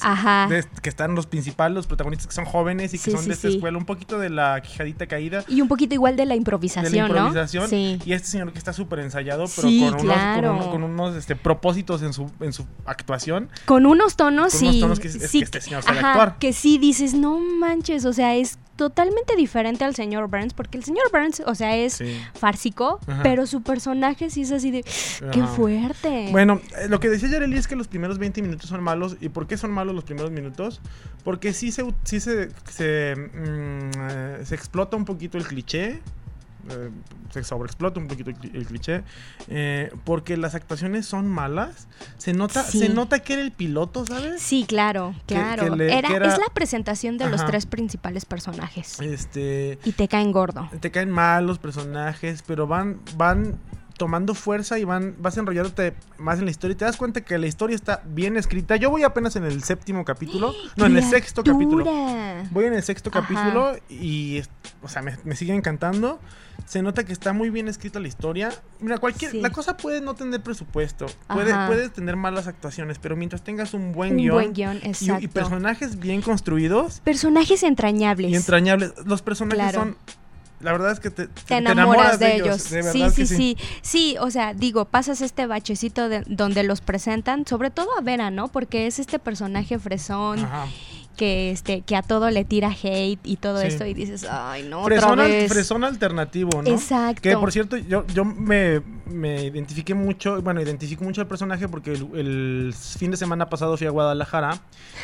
de- 0.50 0.66
que 0.82 0.90
están 0.90 1.16
los 1.16 1.26
principales, 1.26 1.76
los 1.76 1.88
protagonistas 1.88 2.28
que 2.28 2.34
son 2.34 2.46
jóvenes 2.46 2.94
y 2.94 2.98
que 3.00 3.06
Sí, 3.06 3.12
son 3.12 3.22
sí, 3.22 3.28
de 3.30 3.34
esta 3.34 3.48
sí. 3.48 3.56
escuela, 3.56 3.78
un 3.78 3.86
poquito 3.86 4.20
de 4.20 4.30
la 4.30 4.62
quijadita 4.62 5.08
caída. 5.08 5.44
Y 5.48 5.62
un 5.62 5.68
poquito 5.68 5.96
igual 5.96 6.16
de 6.16 6.26
la 6.26 6.34
De 6.34 6.38
improvisación, 6.38 6.92
la 6.94 7.08
improvisación 7.08 7.70
y 7.74 8.14
este 8.14 8.28
señor 8.28 8.52
que 8.54 8.60
está 8.60 8.74
súper 8.74 9.00
ensayado 9.00 9.46
pero 9.56 9.68
con 9.68 9.74
unos, 9.90 10.02
claro. 10.04 10.48
con 10.50 10.56
unos, 10.58 10.68
con 10.68 10.84
unos, 10.84 11.16
este, 11.16 11.36
propósitos 11.36 12.02
en 12.04 12.14
su, 12.14 12.32
en 12.42 12.54
su 12.54 12.66
actuación 12.86 13.50
Con 13.66 13.86
unos 13.86 14.16
tonos, 14.16 14.52
Con 14.52 14.60
sí. 14.60 14.68
unos 14.68 14.80
tonos 14.80 15.00
que 15.00 15.08
es- 15.08 15.34
este 15.34 15.62
señor 15.62 15.82
sabe 15.84 16.00
ajá, 16.00 16.10
actuar. 16.12 16.38
Que 16.38 16.54
sí 16.54 16.78
dices, 16.78 17.14
no 17.14 17.40
manches, 17.40 18.06
o 18.06 18.14
sea, 18.14 18.36
es 18.36 18.60
totalmente 18.76 19.36
diferente 19.36 19.84
al 19.84 19.96
señor 19.96 20.28
Burns, 20.30 20.54
porque 20.54 20.78
el 20.78 20.84
señor 20.84 21.12
Burns, 21.12 21.42
o 21.46 21.56
sea, 21.56 21.76
es 21.76 21.94
Sí. 21.94 22.18
Ajá. 23.08 23.24
pero 23.24 23.46
su 23.46 23.62
personaje 23.62 24.30
sí 24.30 24.42
es 24.42 24.52
así 24.52 24.72
de, 24.72 24.84
qué 25.32 25.44
fuerte. 25.44 26.28
Bueno, 26.32 26.60
eh, 26.80 26.88
lo 26.88 27.00
que 27.00 27.10
decía 27.10 27.30
Yareli 27.30 27.58
es 27.58 27.68
que 27.68 27.76
los 27.76 27.88
primeros 27.88 28.18
20 28.18 28.42
minutos 28.42 28.70
son 28.70 28.82
malos. 28.82 29.18
¿Y 29.22 29.30
por 29.30 29.48
qué 29.48 29.58
son 29.58 29.72
malos 29.72 29.94
los 29.94 30.04
primeros 30.04 30.32
minutos? 30.32 30.82
Porque 31.24 31.54
sí 31.54 31.72
se, 31.72 31.86
sí 32.04 32.20
se, 32.20 32.50
se, 32.70 33.16
mm, 33.16 33.90
eh, 34.10 34.40
se 34.46 34.56
explota 34.56 34.98
un 34.98 35.06
poquito 35.06 35.38
el 35.38 35.46
cliché. 35.46 36.02
Eh, 36.70 36.90
se 37.32 37.44
sobreexplota 37.44 38.00
un 38.00 38.08
poquito 38.08 38.30
el, 38.30 38.38
cli- 38.38 38.56
el 38.56 38.66
cliché. 38.66 39.04
eh, 39.48 39.92
porque 40.04 40.38
las 40.38 40.56
actuaciones 40.56 41.06
son 41.06 41.28
malas. 41.28 41.88
Se 42.18 42.34
nota, 42.34 42.64
Sí. 42.64 42.80
se 42.80 42.90
nota 42.90 43.20
que 43.20 43.34
era 43.34 43.42
el 43.42 43.52
piloto, 43.52 44.06
¿sabes? 44.06 44.42
Sí, 44.42 44.66
claro, 44.68 45.16
claro. 45.26 45.64
que 45.64 45.70
le- 45.76 45.98
era, 45.98 46.08
que 46.10 46.16
era- 46.16 46.28
Es 46.34 46.38
la 46.40 46.54
presentación 46.54 47.18
de 47.18 47.30
los 47.30 47.46
tres 47.46 47.66
principales 47.66 48.26
personajes. 48.26 49.00
Este. 49.00 49.80
Y 49.86 49.92
te 49.94 50.08
caen 50.08 50.32
gordo. 50.32 50.70
te 50.80 50.92
caen 50.92 51.10
mal 51.10 51.46
los 51.48 51.60
personajes, 51.60 52.44
pero 52.46 52.68
van, 52.68 53.00
van 53.16 53.58
tomando 54.02 54.34
fuerza 54.34 54.80
y 54.80 54.84
van, 54.84 55.14
vas 55.20 55.38
enrollándote 55.38 55.94
más 56.18 56.40
en 56.40 56.46
la 56.46 56.50
historia 56.52 56.74
y 56.74 56.76
te 56.76 56.86
das 56.86 56.98
cuenta 56.98 57.22
que 57.22 57.38
la 57.38 57.46
historia 57.46 57.76
está 57.76 58.02
bien 58.04 58.36
escrita. 58.36 58.76
Yo 58.76 58.90
voy 58.90 59.04
apenas 59.04 59.36
en 59.36 59.44
el 59.44 59.62
séptimo 59.62 60.04
capítulo, 60.06 60.56
no, 60.76 60.88
en 60.88 60.98
el 60.98 61.04
sexto 61.04 61.44
capítulo. 61.44 61.86
Voy 62.50 62.66
en 62.66 62.74
el 62.74 62.82
sexto 62.82 63.12
Ajá. 63.14 63.22
capítulo 63.22 63.76
y, 63.92 64.42
o 64.82 64.88
sea, 64.90 65.04
me, 65.04 65.16
me 65.24 65.36
sigue 65.36 65.54
encantando. 65.54 66.20
Se 66.66 66.82
nota 66.82 67.04
que 67.04 67.14
está 67.14 67.32
muy 67.32 67.52
bien 67.52 67.68
escrita 67.68 68.00
la 68.00 68.08
historia. 68.08 68.50
Mira, 68.80 68.98
cualquier, 68.98 69.30
Sí. 69.30 69.40
la 69.42 69.52
cosa 69.52 69.78
puede 69.78 70.02
no 70.02 70.16
tener 70.16 70.42
presupuesto, 70.42 71.06
puede, 71.28 71.54
puede 71.68 71.90
tener 71.90 72.16
malas 72.16 72.48
actuaciones, 72.48 72.98
pero 72.98 73.16
mientras 73.16 73.44
tengas 73.44 73.76
un 73.76 73.92
buen 73.92 74.14
Un 74.14 74.18
guion, 74.18 74.34
buen 74.36 74.54
guion, 74.54 74.78
y- 74.84 75.24
y, 75.26 75.28
personajes 75.28 76.00
bien 76.00 76.22
construidos 76.24 77.02
Personajes 77.02 77.62
entrañables. 77.62 78.32
y 78.32 78.36
entrañables, 78.36 78.94
los 79.06 79.22
personajes 79.22 79.62
Claro. 79.62 79.80
son, 79.80 79.98
la 80.62 80.72
verdad 80.72 80.92
es 80.92 81.00
que 81.00 81.10
te, 81.10 81.28
te 81.28 81.56
enamoras, 81.58 82.20
de 82.20 82.36
ellos. 82.36 82.70
de 82.70 82.84
sí, 82.84 83.10
sí, 83.10 83.16
que 83.16 83.26
sí, 83.26 83.58
sí. 83.82 84.16
o 84.20 84.32
sea, 84.32 84.54
digo, 84.54 84.86
pasas 84.86 85.22
este 85.22 85.48
bachecito 85.48 86.10
de, 86.10 86.24
donde 86.28 86.64
los 86.64 86.82
presentan, 86.82 87.46
sobre 87.46 87.72
todo 87.72 87.88
a 87.98 88.02
Vera, 88.02 88.32
¿no? 88.32 88.48
Porque 88.48 88.88
es 88.88 89.00
este 89.00 89.20
personaje 89.20 89.80
fresón 89.80 90.40
Ajá. 90.40 90.68
Que 91.22 91.52
este 91.52 91.82
que 91.82 91.96
a 91.96 92.02
todo 92.02 92.32
le 92.32 92.44
tira 92.46 92.72
hate 92.72 93.20
y 93.24 93.36
todo 93.36 93.60
Sí. 93.62 93.68
esto 93.68 93.86
y 93.86 93.94
dices, 93.94 94.26
"Ay, 94.28 94.64
no, 94.64 94.84
Fresón, 94.86 95.12
otra 95.12 95.26
al- 95.26 95.30
vez." 95.32 95.52
fresón 95.52 95.84
alternativo, 95.84 96.64
¿no? 96.64 96.68
Exacto. 96.72 97.22
Que 97.22 97.38
por 97.38 97.52
cierto, 97.52 97.78
yo, 97.78 98.08
yo 98.08 98.26
me, 98.26 98.82
me 99.06 99.44
identifiqué 99.46 99.94
mucho, 99.94 100.42
bueno, 100.42 100.60
identifico 100.62 101.04
mucho 101.04 101.22
al 101.22 101.28
personaje 101.28 101.68
porque 101.68 101.94
el, 101.94 102.08
el 102.16 102.74
fin 102.74 103.12
de 103.12 103.18
semana 103.18 103.50
pasado 103.50 103.78
fui 103.78 103.86
a 103.86 103.92
Guadalajara 103.92 104.60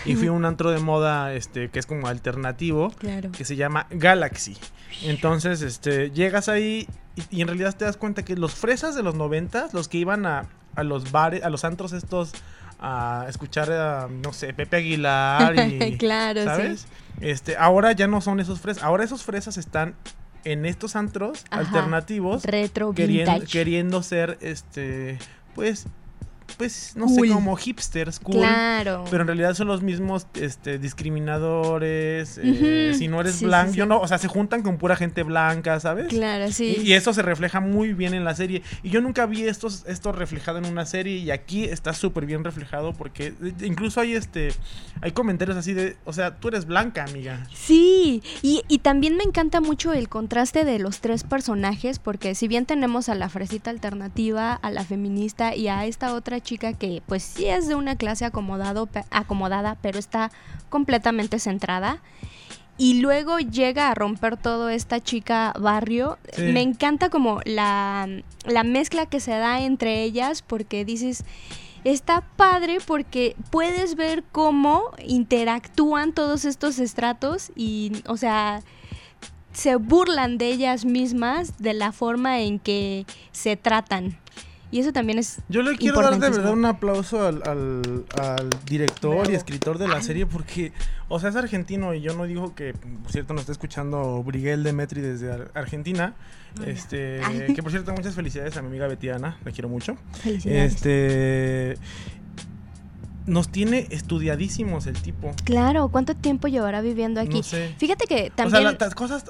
y 0.06 0.16
fui 0.16 0.28
a 0.28 0.32
un 0.32 0.44
antro 0.46 0.72
de 0.72 0.80
moda 0.80 1.34
este 1.36 1.70
que 1.70 1.78
es 1.78 1.86
como 1.86 2.08
alternativo 2.08 2.90
Claro. 2.98 3.32
que 3.32 3.46
se 3.46 3.56
llama 3.56 3.86
Galaxy. 3.92 4.58
Entonces, 5.04 5.62
este, 5.62 6.10
llegas 6.10 6.50
ahí 6.50 6.88
y, 7.16 7.38
y 7.38 7.42
en 7.42 7.48
realidad 7.48 7.76
te 7.78 7.86
das 7.86 7.98
cuenta 7.98 8.24
que 8.26 8.36
los 8.36 8.56
fresas 8.56 8.96
de 8.96 9.04
los 9.04 9.14
noventas, 9.14 9.74
los 9.74 9.88
que 9.88 10.00
iban 10.00 10.26
a, 10.26 10.48
a 10.76 10.84
los 10.84 11.12
bares, 11.12 11.44
a 11.44 11.50
los 11.52 11.64
antros 11.64 11.94
estos 11.94 12.32
a 12.79 13.25
escuchar 13.29 13.72
a, 13.72 14.07
no 14.07 14.34
sé, 14.34 14.53
Pepe 14.53 14.77
Aguilar 14.77 15.55
y 15.69 15.98
claro, 15.98 16.43
¿sabes? 16.43 16.81
sí. 16.81 16.88
Este, 17.22 17.57
ahora 17.57 17.93
ya 17.93 18.07
no 18.07 18.22
son 18.22 18.39
esos 18.39 18.60
fresas, 18.60 18.84
ahora 18.84 19.03
esos 19.03 19.24
fresas 19.24 19.57
están 19.57 19.96
en 20.43 20.65
estos 20.65 20.96
antros 20.96 21.43
Ajá. 21.50 21.62
alternativos 21.62 22.43
Retro 22.46 22.93
queriendo 22.93 24.03
ser 24.03 24.38
este 24.41 25.17
pues 25.55 25.88
pues 26.58 26.94
no 26.96 27.06
Cool. 27.08 27.27
sé 27.27 27.34
como 27.34 27.56
hipsters 27.56 28.20
cool 28.20 28.38
Claro. 28.38 29.04
pero 29.12 29.22
en 29.22 29.27
realidad 29.27 29.54
son 29.54 29.68
los 29.68 29.82
mismos 29.82 30.27
este 30.36 30.80
discriminadores 30.80 32.39
eh, 32.42 32.94
si 32.98 33.08
no 33.08 33.22
eres 33.22 33.36
sí, 33.36 33.46
blanco 33.46 33.72
sí. 33.74 33.77
yo 33.77 33.86
no 33.86 34.00
o 34.00 34.08
sea 34.08 34.18
se 34.18 34.27
juntan 34.27 34.62
con 34.63 34.77
pura 34.77 34.96
gente 34.96 35.24
blanca 35.24 35.80
sabes 35.80 36.08
Claro, 36.08 36.51
sí. 36.51 36.77
y, 36.80 36.88
y 36.89 36.94
eso 36.94 37.13
se 37.13 37.22
refleja 37.22 37.60
muy 37.60 37.94
bien 37.94 38.13
en 38.13 38.24
la 38.24 38.34
serie. 38.36 38.62
Y 38.84 38.89
yo 38.89 39.01
nunca 39.01 39.25
vi 39.25 39.44
esto 39.44 40.12
reflejado 40.12 40.58
en 40.60 40.66
una 40.66 40.86
serie. 40.86 41.18
Y 41.18 41.32
aquí 41.32 41.63
está 41.66 41.94
súper 41.94 42.25
bien 42.25 42.44
reflejado. 42.44 42.94
Porque 42.94 43.34
eh, 43.44 43.54
incluso 43.63 44.00
hay 44.00 44.13
este. 44.13 44.54
Hay 45.01 45.12
comentarios 45.12 45.58
así 45.58 45.74
de. 45.74 45.98
O 46.06 46.13
sea, 46.13 46.36
tú 46.38 46.48
eres 46.48 46.66
blanca, 46.66 47.04
amiga. 47.04 47.46
Sí, 47.54 48.24
y, 48.42 48.63
y 48.68 48.80
también 48.80 49.16
me 49.18 49.24
encanta 49.24 49.60
mucho 49.62 49.94
el 49.94 50.08
contraste 50.10 50.66
de 50.66 50.80
los 50.80 51.00
tres 51.01 51.24
personajes, 51.24 52.00
porque 52.00 52.36
si 52.36 52.48
bien 52.48 52.66
tenemos 52.66 53.10
a 53.10 53.16
la 53.16 53.30
fresita 53.30 53.70
alternativa, 53.70 54.54
a 54.54 54.72
la 54.72 54.84
feminista 54.84 55.56
y 55.56 55.68
a 55.68 55.86
esta 55.86 56.13
otra 56.13 56.37
chica 56.41 56.74
que 56.74 57.01
pues 57.06 57.24
sí 57.24 57.46
es 57.46 57.67
de 57.67 57.75
una 57.75 57.96
clase 57.96 58.25
acomodado, 58.25 58.89
acomodada, 59.12 59.77
pero 59.82 60.00
está 60.00 60.32
completamente 60.70 61.39
centrada. 61.39 62.01
Y 62.79 63.01
luego 63.01 63.39
llega 63.39 63.89
a 63.89 63.96
romper 63.96 64.38
todo 64.38 64.70
esta 64.70 65.01
chica 65.01 65.51
barrio. 65.60 66.20
Sí. 66.34 66.44
Me 66.44 66.62
encanta 66.62 67.10
como 67.10 67.41
la, 67.44 68.08
la 68.46 68.63
mezcla 68.63 69.08
que 69.08 69.20
se 69.20 69.32
da 69.32 69.62
entre 69.62 70.03
ellas 70.03 70.44
porque 70.44 70.86
dices, 70.86 71.25
está 71.84 72.22
padre 72.36 72.77
porque 72.86 73.36
puedes 73.50 73.96
ver 73.96 74.24
cómo 74.32 74.91
interactúan 75.06 76.13
todos 76.13 76.46
estos 76.46 76.79
estratos 76.79 77.51
y, 77.56 78.03
o 78.08 78.17
sea, 78.17 78.62
se 79.53 79.75
burlan 79.75 80.38
de 80.38 80.50
ellas 80.50 80.86
mismas 80.86 81.58
de 81.58 81.74
la 81.74 81.91
forma 81.91 82.41
en 82.41 82.60
que 82.60 83.06
se 83.32 83.56
tratan. 83.56 84.20
Y 84.70 84.80
eso 84.82 84.92
también 84.92 85.18
es... 85.18 85.40
Yo 85.48 85.62
le 85.62 85.78
quiero 85.78 86.02
dar 86.02 86.20
de 86.20 86.30
verdad 86.30 86.52
un 86.52 86.66
aplauso 86.66 87.26
al, 87.26 87.42
al- 87.46 88.06
al 88.20 88.50
director 88.66 89.16
Bravo. 89.16 89.32
y 89.32 89.36
escritor 89.36 89.78
de 89.78 89.88
la 89.88 90.02
serie. 90.02 90.26
Porque, 90.26 90.74
o 91.08 91.20
sea, 91.20 91.30
es 91.30 91.36
argentino. 91.38 91.94
Y 91.94 92.02
yo 92.02 92.14
no 92.16 92.26
digo 92.26 92.54
que, 92.54 92.74
por 92.74 93.12
cierto, 93.12 93.34
nos 93.34 93.42
está 93.42 93.54
escuchando 93.54 94.22
Briguel 94.24 94.64
Demetri 94.64 95.00
desde 95.02 95.32
Ar- 95.32 95.52
Argentina. 95.54 96.16
Este, 96.66 97.22
Ay. 97.24 97.54
que 97.54 97.62
por 97.64 97.72
cierto, 97.72 97.94
muchas 97.94 98.16
felicidades 98.16 98.58
a 98.58 98.62
mi 98.62 98.68
amiga 98.68 98.88
Betiana. 98.88 99.38
La 99.46 99.52
quiero 99.52 99.70
mucho. 99.70 99.96
Felicidades. 100.22 100.74
Este. 100.76 101.78
Nos 103.27 103.50
tiene 103.50 103.88
estudiadísimos 103.91 104.88
el 104.88 105.00
tipo. 105.01 105.34
Claro, 105.43 105.89
¿cuánto 105.89 106.15
tiempo 106.15 106.48
llevará 106.48 106.81
viviendo 106.81 107.22
aquí? 107.22 107.38
No 107.38 107.43
sé. 107.43 107.75
Fíjate 107.77 108.07
que 108.07 108.31
O 108.31 108.36
también... 108.36 108.62
sea, 108.63 108.72
la- 108.72 108.77
tas- 108.77 108.96
cosas, 108.96 109.24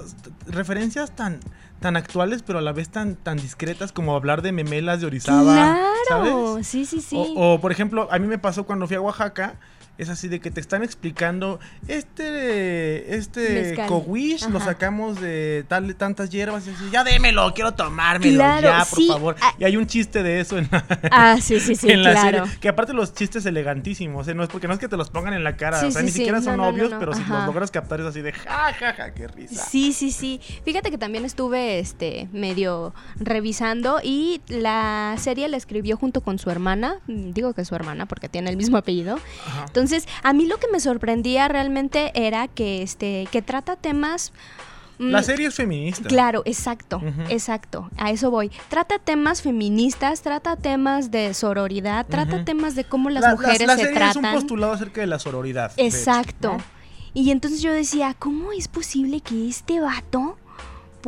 referencias 0.46 1.14
tan, 1.14 1.40
tan 1.80 1.96
actuales, 1.96 2.42
pero 2.42 2.58
a 2.58 2.62
la 2.62 2.72
vez 2.72 2.88
tan, 2.88 3.16
tan 3.16 3.36
discretas 3.38 3.92
como 3.92 4.14
hablar 4.14 4.40
de 4.42 4.52
memelas 4.52 5.00
de 5.00 5.06
Orizaba. 5.06 5.76
claro, 6.08 6.52
¿sabes? 6.54 6.66
sí, 6.66 6.86
sí, 6.86 7.00
sí. 7.00 7.16
O, 7.16 7.54
o, 7.54 7.60
por 7.60 7.72
ejemplo, 7.72 8.08
a 8.10 8.18
mí 8.18 8.26
me 8.26 8.38
pasó 8.38 8.64
cuando 8.64 8.86
fui 8.86 8.96
a 8.96 9.00
Oaxaca. 9.00 9.56
Es 9.98 10.08
así 10.08 10.28
de 10.28 10.40
que 10.40 10.50
te 10.50 10.60
están 10.60 10.82
explicando, 10.84 11.58
este, 11.88 13.16
este 13.16 13.76
cowish 13.86 14.48
lo 14.48 14.60
sacamos 14.60 15.20
de 15.20 15.64
tal, 15.68 15.94
tantas 15.96 16.30
hierbas 16.30 16.66
y 16.66 16.70
así, 16.70 16.84
ya 16.90 17.02
démelo, 17.04 17.52
quiero 17.54 17.72
tomármelo, 17.74 18.36
Claro, 18.38 18.68
ya, 18.68 18.84
por 18.84 18.98
sí, 18.98 19.08
favor. 19.08 19.36
ah. 19.40 19.54
Y 19.58 19.64
hay 19.64 19.76
un 19.76 19.86
chiste 19.86 20.22
de 20.22 20.40
eso 20.40 20.56
en 20.56 20.68
la, 20.70 20.84
Ah, 21.10 21.38
sí, 21.40 21.58
sí, 21.60 21.74
sí, 21.74 21.90
en 21.90 22.02
la 22.04 22.12
claro. 22.12 22.44
serie, 22.46 22.58
que 22.60 22.68
aparte 22.68 22.92
los 22.92 23.12
chistes 23.12 23.44
elegantísimos, 23.46 24.28
¿eh? 24.28 24.34
no 24.34 24.42
es 24.44 24.48
porque 24.48 24.68
no 24.68 24.74
es 24.74 24.78
que 24.78 24.88
te 24.88 24.96
los 24.96 25.10
pongan 25.10 25.34
en 25.34 25.42
la 25.42 25.56
cara, 25.56 25.80
Sí, 25.80 25.86
o 25.86 25.90
sea, 25.90 26.00
sí, 26.02 26.06
ni 26.06 26.12
siquiera 26.12 26.40
son 26.40 26.58
no, 26.58 26.68
obvios, 26.68 26.90
no, 26.90 26.98
pero 27.00 27.12
si 27.14 27.24
los 27.24 27.44
logras 27.46 27.70
captar 27.72 28.00
es 28.00 28.06
así 28.06 28.20
de 28.22 28.32
ja, 28.32 28.72
ja, 28.78 28.92
ja, 28.94 29.12
qué 29.12 29.26
risa. 29.26 29.64
Sí, 29.68 29.92
sí, 29.92 30.12
sí. 30.12 30.40
Fíjate 30.64 30.90
que 30.92 30.98
también 30.98 31.24
estuve 31.24 31.80
este 31.80 32.28
medio 32.32 32.94
revisando 33.16 34.00
y 34.02 34.40
la 34.48 35.16
serie 35.18 35.48
la 35.48 35.56
escribió 35.56 35.96
junto 35.96 36.20
con 36.20 36.38
su 36.38 36.50
hermana, 36.50 37.00
digo 37.08 37.52
que 37.52 37.64
su 37.64 37.74
hermana 37.74 38.06
porque 38.06 38.28
tiene 38.28 38.50
el 38.50 38.56
mismo 38.56 38.76
apellido. 38.76 39.18
Ajá. 39.46 39.64
Entonces, 39.66 39.87
a 40.22 40.32
mí 40.32 40.46
lo 40.46 40.58
que 40.58 40.66
me 40.72 40.80
sorprendía 40.80 41.48
realmente 41.48 42.10
era 42.14 42.48
que 42.48 42.82
este 42.82 43.26
que 43.30 43.42
trata 43.42 43.76
temas 43.76 44.32
mm, 44.98 45.10
La 45.10 45.22
serie 45.22 45.46
es 45.48 45.54
feminista. 45.54 46.08
Claro, 46.08 46.42
exacto, 46.44 47.00
exacto. 47.28 47.88
A 47.96 48.10
eso 48.10 48.30
voy. 48.30 48.50
Trata 48.68 48.98
temas 48.98 49.42
feministas, 49.42 50.22
trata 50.22 50.56
temas 50.56 51.10
de 51.10 51.34
sororidad, 51.34 52.06
trata 52.06 52.44
temas 52.44 52.74
de 52.74 52.84
cómo 52.84 53.10
las 53.10 53.22
La- 53.22 53.28
la- 53.30 53.34
mujeres 53.36 53.66
la 53.66 53.76
se 53.76 53.84
serie 53.84 54.08
es 54.08 54.16
un 54.16 54.22
tratan. 54.22 54.34
postulado 54.34 54.72
acerca 54.72 55.00
de 55.00 55.06
la 55.06 55.18
sororidad. 55.18 55.72
hecho, 55.76 55.84
Exacto. 55.96 56.52
¿no? 56.54 56.78
Y 57.14 57.30
entonces 57.30 57.62
yo 57.62 57.72
decía, 57.72 58.14
¿cómo 58.18 58.52
es 58.52 58.68
posible 58.68 59.20
que 59.20 59.48
este 59.48 59.80
vato 59.80 60.36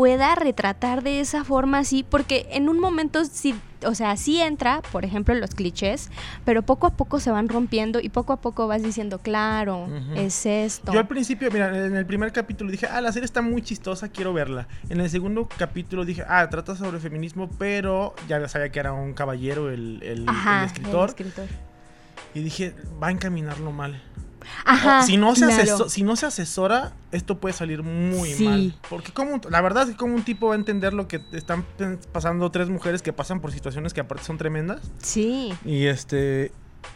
pueda 0.00 0.34
retratar 0.34 1.02
de 1.02 1.20
esa 1.20 1.44
forma 1.44 1.80
así? 1.80 2.06
Porque 2.08 2.46
en 2.52 2.70
un 2.70 2.80
momento 2.80 3.22
sí, 3.26 3.54
o 3.84 3.94
sea, 3.94 4.16
sí 4.16 4.40
entra, 4.40 4.80
por 4.92 5.04
ejemplo, 5.04 5.34
los 5.34 5.54
clichés, 5.54 6.08
pero 6.46 6.62
poco 6.62 6.86
a 6.86 6.96
poco 6.96 7.20
se 7.20 7.30
van 7.30 7.50
rompiendo 7.50 8.00
y 8.00 8.08
poco 8.08 8.32
a 8.32 8.40
poco 8.40 8.66
vas 8.66 8.82
diciendo, 8.82 9.18
claro, 9.18 9.88
es 10.16 10.46
esto. 10.46 10.92
Yo 10.94 11.00
al 11.00 11.06
principio, 11.06 11.50
mira, 11.50 11.66
en 11.86 11.94
el 11.94 12.06
primer 12.06 12.32
capítulo 12.32 12.70
dije, 12.70 12.86
ah, 12.86 13.02
la 13.02 13.12
serie 13.12 13.26
está 13.26 13.42
muy 13.42 13.60
chistosa, 13.60 14.08
quiero 14.08 14.32
verla. 14.32 14.68
En 14.88 15.02
el 15.02 15.10
segundo 15.10 15.46
capítulo 15.58 16.06
dije, 16.06 16.24
ah, 16.26 16.48
trata 16.48 16.76
sobre 16.76 16.98
feminismo, 16.98 17.50
pero 17.58 18.14
ya 18.26 18.48
sabía 18.48 18.70
que 18.72 18.80
era 18.80 18.94
un 18.94 19.12
caballero 19.12 19.68
el, 19.68 19.98
el- 20.02 20.22
el 20.22 20.28
Ajá, 20.30 20.60
el 20.60 20.64
escritor. 20.66 21.10
escritor. 21.10 21.44
Y 22.32 22.40
dije, 22.40 22.74
va 23.02 23.08
a 23.08 23.10
encaminarlo 23.10 23.70
mal. 23.70 24.00
Ajá. 24.64 25.02
Si, 25.02 25.16
no 25.16 25.34
se 25.34 25.46
claro. 25.46 25.88
si 25.88 26.02
no 26.02 26.16
se 26.16 26.26
asesora, 26.26 26.92
esto 27.12 27.38
puede 27.38 27.52
salir 27.54 27.82
muy 27.82 28.32
Sí. 28.32 28.44
mal. 28.44 28.74
Porque 28.88 29.12
como, 29.12 29.40
la 29.50 29.60
verdad 29.60 29.84
es 29.84 29.90
que 29.90 29.96
como 29.96 30.14
un 30.14 30.22
tipo 30.24 30.48
va 30.48 30.54
a 30.54 30.56
entender 30.56 30.92
lo 30.92 31.08
que 31.08 31.20
están 31.32 31.64
pasando 32.12 32.50
tres 32.50 32.68
mujeres 32.68 33.02
que 33.02 33.12
pasan 33.12 33.40
por 33.40 33.52
situaciones 33.52 33.94
que 33.94 34.00
aparte 34.00 34.24
son 34.24 34.38
tremendas. 34.38 34.80
Sí. 34.98 35.52
Y 35.64 35.86
este. 35.86 36.52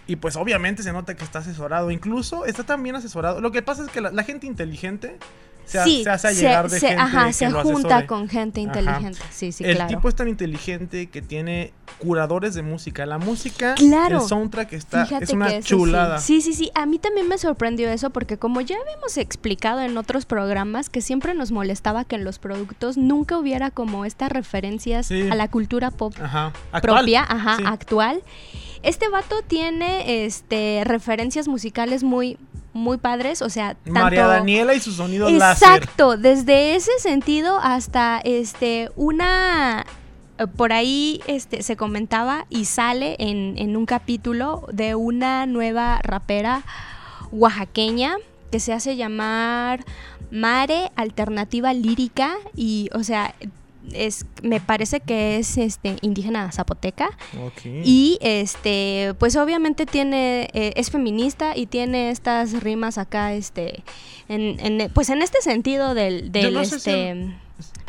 Y 0.06 0.16
pues 0.16 0.36
obviamente 0.36 0.82
se 0.82 0.92
nota 0.92 1.14
que 1.14 1.24
está 1.24 1.40
asesorado. 1.40 1.90
Incluso 1.90 2.44
está 2.46 2.64
tan 2.64 2.82
bien 2.82 2.96
asesorado. 2.96 3.40
Lo 3.40 3.52
que 3.52 3.62
pasa 3.62 3.84
es 3.84 3.90
que 3.90 4.00
la, 4.00 4.10
la 4.10 4.22
gente 4.24 4.46
inteligente 4.46 5.18
se, 5.66 5.82
sí, 5.84 6.04
se 6.04 6.10
hace 6.10 6.34
llegar 6.34 6.68
de 6.70 6.78
se- 6.80 6.88
gente 6.88 7.02
ajá, 7.02 7.26
que 7.26 7.32
se 7.32 7.50
lo 7.50 7.62
junta 7.62 7.78
asesore. 7.98 8.06
con 8.06 8.28
gente 8.28 8.60
Ajá. 8.60 8.66
inteligente. 8.80 9.20
Sí, 9.30 9.52
sí, 9.52 9.64
el 9.64 9.76
claro. 9.76 9.88
tipo 9.88 10.08
es 10.08 10.14
tan 10.14 10.28
inteligente 10.28 11.08
que 11.08 11.22
tiene 11.22 11.72
curadores 11.98 12.54
de 12.54 12.62
música. 12.62 13.06
La 13.06 13.18
música, 13.18 13.74
Claro. 13.74 14.22
el 14.22 14.28
soundtrack 14.28 14.72
está, 14.72 15.06
Fíjate 15.06 15.24
es 15.24 15.30
una 15.30 15.60
chulada. 15.60 16.18
Sí. 16.18 16.40
sí, 16.40 16.52
sí, 16.52 16.64
sí. 16.64 16.70
A 16.74 16.86
mí 16.86 16.98
también 16.98 17.28
me 17.28 17.38
sorprendió 17.38 17.88
eso 17.90 18.10
porque 18.10 18.36
como 18.38 18.60
ya 18.60 18.76
habíamos 18.80 19.16
explicado 19.16 19.80
en 19.80 19.96
otros 19.96 20.26
programas 20.26 20.90
que 20.90 21.00
siempre 21.00 21.34
nos 21.34 21.50
molestaba 21.52 22.04
que 22.04 22.16
en 22.16 22.24
los 22.24 22.38
productos 22.38 22.96
nunca 22.96 23.38
hubiera 23.38 23.70
como 23.70 24.04
estas 24.04 24.30
referencias 24.30 25.06
Sí. 25.06 25.28
a 25.30 25.34
la 25.34 25.48
cultura 25.48 25.90
pop 25.90 26.14
Ajá. 26.20 26.52
Actual. 26.72 26.96
propia, 26.98 27.22
ajá, 27.28 27.56
actual. 27.66 28.22
Este 28.84 29.08
vato 29.08 29.42
tiene 29.42 30.26
este 30.26 30.82
referencias 30.84 31.48
musicales 31.48 32.02
muy 32.02 32.36
muy 32.74 32.98
padres, 32.98 33.40
o 33.40 33.48
sea, 33.48 33.74
tanto 33.74 33.92
María 33.92 34.26
Daniela 34.26 34.74
y 34.74 34.80
su 34.80 34.92
sonido 34.92 35.30
láser. 35.30 35.68
Exacto, 35.68 36.16
desde 36.16 36.74
ese 36.74 36.90
sentido 36.98 37.58
hasta 37.62 38.20
este 38.24 38.90
una 38.96 39.86
eh, 40.38 40.46
por 40.48 40.72
ahí 40.72 41.20
este 41.28 41.62
se 41.62 41.76
comentaba 41.76 42.46
y 42.50 42.64
sale 42.64 43.16
en, 43.20 43.56
en 43.58 43.76
un 43.76 43.86
capítulo 43.86 44.66
de 44.72 44.96
una 44.96 45.46
nueva 45.46 46.00
rapera 46.02 46.62
oaxaqueña 47.30 48.16
que 48.50 48.60
se 48.60 48.72
hace 48.72 48.96
llamar 48.96 49.84
Mare 50.30 50.90
Alternativa 50.96 51.72
Lírica 51.72 52.34
y 52.56 52.90
o 52.92 53.04
sea 53.04 53.34
es 53.92 54.26
me 54.42 54.60
parece 54.60 55.00
que 55.00 55.36
es 55.38 55.58
este 55.58 55.96
indígena 56.00 56.50
zapoteca 56.52 57.10
y 57.84 58.18
este, 58.20 59.14
pues 59.18 59.36
obviamente 59.36 59.86
tiene, 59.86 60.48
eh, 60.54 60.72
es 60.76 60.90
feminista 60.90 61.56
y 61.56 61.66
tiene 61.66 62.10
estas 62.10 62.62
rimas 62.62 62.98
acá, 62.98 63.32
este, 63.34 63.82
en, 64.28 64.58
en- 64.80 64.90
pues 64.92 65.10
en 65.10 65.22
este 65.22 65.40
sentido 65.42 65.94
del, 65.94 66.32
del, 66.32 66.54
no 66.54 66.64
sé 66.64 66.78
si 66.80 66.90
este, 66.90 67.34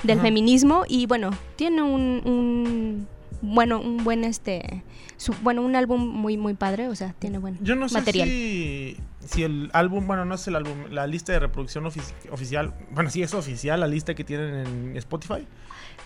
del 0.04 0.18
Ajá. 0.20 0.22
feminismo 0.22 0.84
y 0.88 1.06
bueno, 1.06 1.32
tiene 1.56 1.82
un, 1.82 2.22
un 2.26 3.08
bueno, 3.42 3.80
un 3.80 4.04
buen 4.04 4.24
este, 4.24 4.84
su- 5.18 5.34
bueno, 5.44 5.62
un 5.62 5.76
álbum 5.76 6.02
muy, 6.06 6.36
muy 6.38 6.54
padre, 6.56 6.88
o 6.90 6.96
sea, 6.96 7.14
tiene 7.20 7.38
buen 7.38 7.58
Yo 7.64 7.76
no 7.76 7.88
sé 7.90 7.96
material. 8.00 8.28
si, 8.28 8.98
si 9.28 9.44
el 9.44 9.70
álbum, 9.74 10.08
bueno, 10.08 10.26
no 10.26 10.36
es 10.36 10.48
el 10.48 10.56
álbum, 10.56 10.74
la 10.92 11.08
lista 11.08 11.32
de 11.34 11.40
reproducción 11.40 11.84
ofici- 11.86 12.14
oficial, 12.32 12.74
bueno, 12.92 13.10
sí 13.10 13.24
es 13.24 13.34
oficial, 13.34 13.80
la 13.80 13.88
lista 13.88 14.14
que 14.16 14.24
tienen 14.24 14.66
en 14.92 14.98
Spotify. 14.98 15.46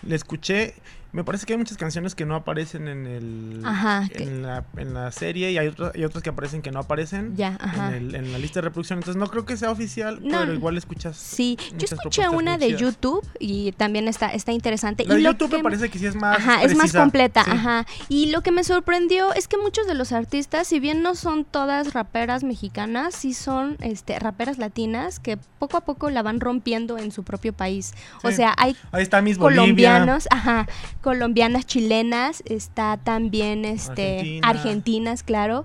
Le 0.06 0.14
escuché, 0.14 0.74
me 1.12 1.24
parece 1.24 1.46
que 1.46 1.54
hay 1.54 1.58
muchas 1.58 1.76
canciones 1.76 2.14
que 2.14 2.24
no 2.24 2.34
aparecen 2.36 2.88
en 2.88 3.06
el 3.06 3.62
Ajá, 3.64 4.08
que- 4.08 4.22
en, 4.22 4.42
la, 4.42 4.64
en 4.76 4.94
la 4.94 5.10
serie 5.12 5.50
y 5.50 5.58
hay 5.58 5.68
otras, 5.68 5.92
hay 5.94 6.04
otras 6.04 6.22
que 6.22 6.30
aparecen 6.30 6.62
que 6.62 6.70
no 6.70 6.80
aparecen 6.80 7.36
Ya, 7.36 7.56
ajá. 7.60 7.88
en, 7.88 7.94
el- 7.94 8.14
en 8.14 8.32
la 8.32 8.38
lista 8.38 8.60
de 8.60 8.62
reproducción. 8.68 8.98
Entonces 9.00 9.18
no 9.18 9.26
creo 9.28 9.44
que 9.44 9.56
sea 9.56 9.70
oficial, 9.70 10.20
No. 10.22 10.40
pero 10.40 10.54
igual 10.54 10.76
escuchas. 10.76 11.16
Sí, 11.16 11.58
yo 11.76 11.86
escuché 11.90 12.28
una 12.28 12.58
de 12.58 12.66
chidas. 12.68 12.80
YouTube 12.80 13.26
y 13.38 13.72
también 13.72 14.08
está, 14.08 14.28
está 14.28 14.52
interesante. 14.52 15.04
La 15.04 15.14
y 15.14 15.16
de 15.18 15.22
lo 15.22 15.30
YouTube 15.32 15.50
que 15.50 15.56
me 15.58 15.62
parece 15.62 15.88
que 15.90 15.98
sí 15.98 16.06
es 16.06 16.14
más 16.14 16.38
Ajá, 16.38 16.62
es 16.62 16.76
más 16.76 16.92
completa, 16.92 17.44
Sí. 17.44 17.50
ajá. 17.52 17.86
Y 18.08 18.30
lo 18.30 18.42
que 18.42 18.52
me 18.52 18.64
sorprendió 18.64 19.32
es 19.34 19.48
que 19.48 19.56
muchos 19.58 19.86
de 19.86 19.94
los 19.94 20.12
artistas, 20.12 20.66
si 20.66 20.80
bien 20.80 21.02
no 21.02 21.14
son 21.14 21.44
todas 21.44 21.92
raperas 21.92 22.44
mexicanas, 22.44 23.14
sí 23.14 23.34
son 23.34 23.76
este, 23.80 24.18
raperas 24.18 24.58
latinas 24.58 25.18
que 25.20 25.38
poco 25.58 25.76
a 25.76 25.80
poco 25.82 26.10
la 26.10 26.22
van 26.22 26.40
rompiendo 26.40 26.98
en 26.98 27.12
su 27.12 27.22
propio 27.24 27.52
país. 27.52 27.92
O 28.22 28.30
sea, 28.30 28.54
hay 28.56 28.76
Ahí 28.92 29.02
está 29.02 29.20
Bolivia. 29.20 29.38
colombianos, 29.38 30.26
ajá, 30.30 30.66
colombianas, 31.00 31.66
chilenas, 31.66 32.42
está 32.46 32.96
también 32.98 33.64
este 33.64 34.18
Argentina. 34.18 34.48
argentinas, 34.48 35.22
claro, 35.22 35.64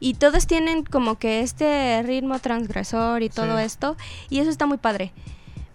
y 0.00 0.14
todos 0.14 0.46
tienen 0.46 0.84
como 0.84 1.18
que 1.18 1.40
este 1.40 2.02
ritmo 2.02 2.38
transgresor 2.38 3.22
y 3.22 3.28
todo 3.28 3.58
Sí. 3.58 3.64
esto, 3.64 3.96
y 4.30 4.38
eso 4.40 4.50
está 4.50 4.66
muy 4.66 4.78
padre. 4.78 5.12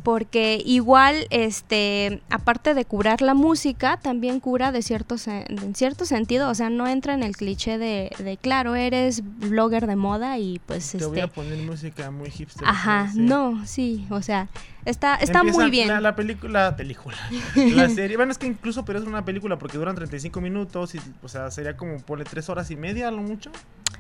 Porque 0.06 0.62
igual, 0.64 1.26
este, 1.32 2.22
aparte 2.30 2.76
de 2.76 2.86
curar 2.86 3.24
la 3.24 3.34
música, 3.34 3.98
también 3.98 4.40
cura 4.40 4.72
de 4.72 4.84
cierto, 4.84 5.16
en 5.26 5.74
cierto 5.74 6.06
sentido, 6.06 6.48
o 6.48 6.54
sea, 6.54 6.70
no 6.70 6.86
entra 6.86 7.16
en 7.16 7.24
el 7.24 7.36
cliché 7.36 7.80
de, 7.80 8.12
de 8.20 8.38
claro, 8.38 8.76
eres 8.76 9.24
blogger 9.26 9.88
de 9.88 9.96
moda 9.96 10.38
y 10.38 10.62
pues 10.68 10.92
Te 10.92 11.00
voy 11.00 11.18
este, 11.18 11.22
a 11.24 11.28
poner 11.28 11.58
música 11.58 12.12
muy 12.12 12.30
hipster. 12.30 12.68
ajá, 12.68 13.10
sí. 13.12 13.20
no, 13.20 13.66
sí, 13.66 14.06
o 14.12 14.22
sea, 14.22 14.48
está, 14.86 15.16
está 15.16 15.40
Empieza 15.40 15.60
muy 15.60 15.72
bien. 15.72 15.88
La, 15.88 16.00
la 16.00 16.16
película, 16.16 16.66
la 16.66 16.76
película. 16.76 17.18
La 17.56 17.90
serie, 17.90 18.16
bueno, 18.16 18.32
es 18.32 18.38
que 18.38 18.46
incluso, 18.46 18.86
pero 18.86 19.00
es 19.00 19.06
una 19.06 19.26
película 19.26 19.58
porque 19.58 19.80
duran 19.80 19.96
35 19.96 20.40
minutos 20.40 20.94
y, 20.94 21.00
o 21.24 21.28
sea, 21.28 21.50
sería 21.50 21.76
como, 21.76 21.98
ponle 21.98 22.26
3 22.26 22.48
horas 22.50 22.70
y 22.70 22.76
media 22.76 23.08
a 23.08 23.12
lo 23.12 23.24
mucho. 23.24 23.52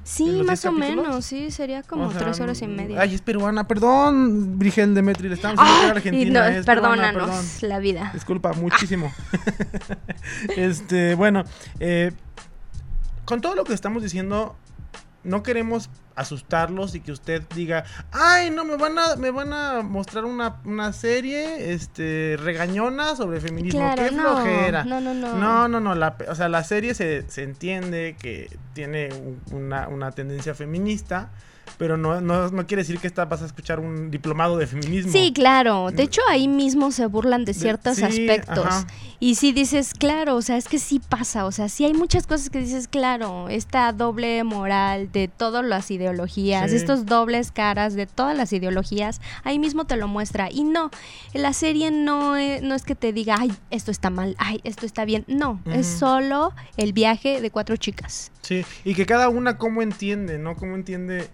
¿En 0.05 0.11
Sí, 0.11 0.43
más 0.45 0.61
10 0.61 0.65
o 0.65 0.75
capítulos? 0.75 1.05
menos, 1.07 1.25
sí, 1.25 1.49
sería 1.49 1.81
como 1.81 2.05
O 2.05 2.11
sea, 2.11 2.19
tres 2.21 2.39
horas 2.39 2.61
y 2.61 2.67
media. 2.67 3.01
Ay, 3.01 3.15
es 3.15 3.21
peruana, 3.21 3.67
perdón, 3.67 4.59
Brigel 4.59 4.93
Demetri, 4.93 5.29
le 5.29 5.33
estamos 5.33 5.59
era 5.59 5.87
y 5.87 5.89
argentina. 5.89 6.41
no, 6.41 6.45
es 6.45 6.63
peruana, 6.63 7.11
perdónanos 7.11 7.29
perdón. 7.29 7.69
la 7.69 7.79
vida. 7.79 8.11
Disculpa, 8.13 8.53
muchísimo. 8.53 9.11
este, 10.55 11.15
bueno, 11.15 11.43
eh, 11.79 12.11
con 13.25 13.41
todo 13.41 13.55
lo 13.55 13.63
que 13.63 13.73
estamos 13.73 14.03
diciendo, 14.03 14.55
no 15.25 15.43
queremos 15.43 15.89
asustarlos 16.15 16.95
y 16.95 17.01
que 17.01 17.11
usted 17.11 17.43
diga, 17.55 17.83
ay, 18.13 18.49
no, 18.49 18.63
me 18.63 18.77
van 18.77 18.97
a, 18.97 19.15
me 19.17 19.31
van 19.31 19.51
a 19.51 19.81
mostrar 19.81 20.23
una, 20.23 20.57
una 20.63 20.93
serie 20.93 21.73
este, 21.73 22.38
regañona 22.41 23.15
sobre 23.17 23.41
feminismo. 23.41 23.81
Claro, 23.81 24.03
Qué 24.03 24.11
no, 24.15 24.21
flojera. 24.21 24.85
no, 24.85 25.01
no, 25.01 25.13
no. 25.13 25.35
No, 25.35 25.67
no, 25.67 25.79
no, 25.81 25.93
la, 25.95 26.15
o 26.29 26.35
sea, 26.35 26.47
la 26.47 26.63
serie 26.63 26.93
se, 26.93 27.29
se 27.29 27.43
entiende 27.43 28.15
que 28.17 28.49
tiene 28.73 29.09
un- 29.13 29.41
una, 29.51 29.88
una 29.89 30.11
tendencia 30.11 30.55
feminista, 30.55 31.31
pero 31.78 31.97
no, 31.97 32.21
no, 32.21 32.49
no 32.49 32.67
quiere 32.67 32.84
decir 32.84 32.99
que 32.99 33.08
esta 33.08 33.25
vas 33.25 33.41
a 33.41 33.45
escuchar 33.45 33.80
un 33.80 34.12
diplomado 34.12 34.58
de 34.58 34.67
feminismo. 34.67 35.12
Sí, 35.12 35.32
claro. 35.34 35.91
De 35.91 36.04
hecho, 36.04 36.21
ahí 36.30 36.47
mismo 36.47 36.91
se 36.91 37.06
burlan 37.06 37.45
de 37.45 37.54
ciertos 37.54 37.97
sí, 37.97 38.04
aspectos. 38.04 38.65
ajá. 38.65 38.88
Y 39.19 39.36
sí 39.36 39.54
dices, 39.54 39.93
claro, 39.93 40.36
o 40.36 40.41
sea, 40.41 40.58
es 40.58 40.67
que 40.67 40.78
sí 40.78 40.99
pasa. 40.99 41.45
O 41.45 41.51
sea, 41.51 41.69
sí 41.69 41.86
hay 41.86 41.93
muchas 41.93 42.28
cosas 42.28 42.49
que 42.49 42.60
dices, 42.60 42.88
claro, 42.88 43.47
esta 43.49 43.91
doble 43.93 44.43
moral 44.43 45.12
de 45.12 45.28
todas 45.30 45.63
las 45.65 45.89
ideologías, 45.89 46.69
Sí. 46.71 46.78
estos 46.78 47.06
dobles 47.06 47.51
caras 47.51 47.93
de 47.95 48.06
todas 48.08 48.36
las 48.38 48.51
ideologías, 48.54 49.21
ahí 49.43 49.58
mismo 49.58 49.86
te 49.86 49.95
lo 49.95 50.08
muestra. 50.08 50.49
Y 50.51 50.63
no, 50.63 50.91
la 51.34 51.54
serie 51.54 51.91
no 51.91 52.36
es, 52.36 52.62
no 52.62 52.75
es 52.75 52.84
que 52.84 52.95
te 52.95 53.13
diga, 53.13 53.38
ay, 53.39 53.54
esto 53.71 53.89
está 53.89 54.10
mal, 54.10 54.36
ay, 54.38 54.60
esto 54.63 54.86
está 54.86 55.06
bien. 55.06 55.23
No, 55.28 55.62
es 55.65 55.88
solo 55.88 56.54
el 56.78 56.93
viaje 56.93 57.41
de 57.41 57.51
cuatro 57.51 57.78
chicas. 57.78 58.32
Sí, 58.41 58.65
y 58.84 58.93
que 58.95 59.06
cada 59.06 59.30
una 59.30 59.58
cómo 59.58 59.82
entiende, 59.82 60.38
¿no? 60.38 60.56
Cómo 60.56 60.75
entiende 60.75 61.30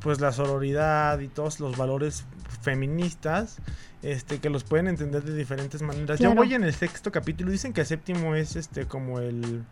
pues 0.00 0.20
la 0.20 0.32
sororidad 0.32 1.18
y 1.20 1.28
todos 1.28 1.60
los 1.60 1.76
valores 1.76 2.24
feministas, 2.62 3.58
este, 4.02 4.38
que 4.38 4.50
los 4.50 4.64
pueden 4.64 4.88
entender 4.88 5.22
de 5.22 5.34
diferentes 5.34 5.82
maneras. 5.82 6.18
Claro. 6.18 6.34
voy 6.34 6.54
en 6.54 6.64
el 6.64 6.74
sexto 6.74 7.12
capítulo, 7.12 7.50
dicen 7.50 7.72
que 7.72 7.82
el 7.82 7.86
séptimo 7.86 8.34
es 8.34 8.56
este 8.56 8.86
como 8.86 9.20
el 9.20 9.64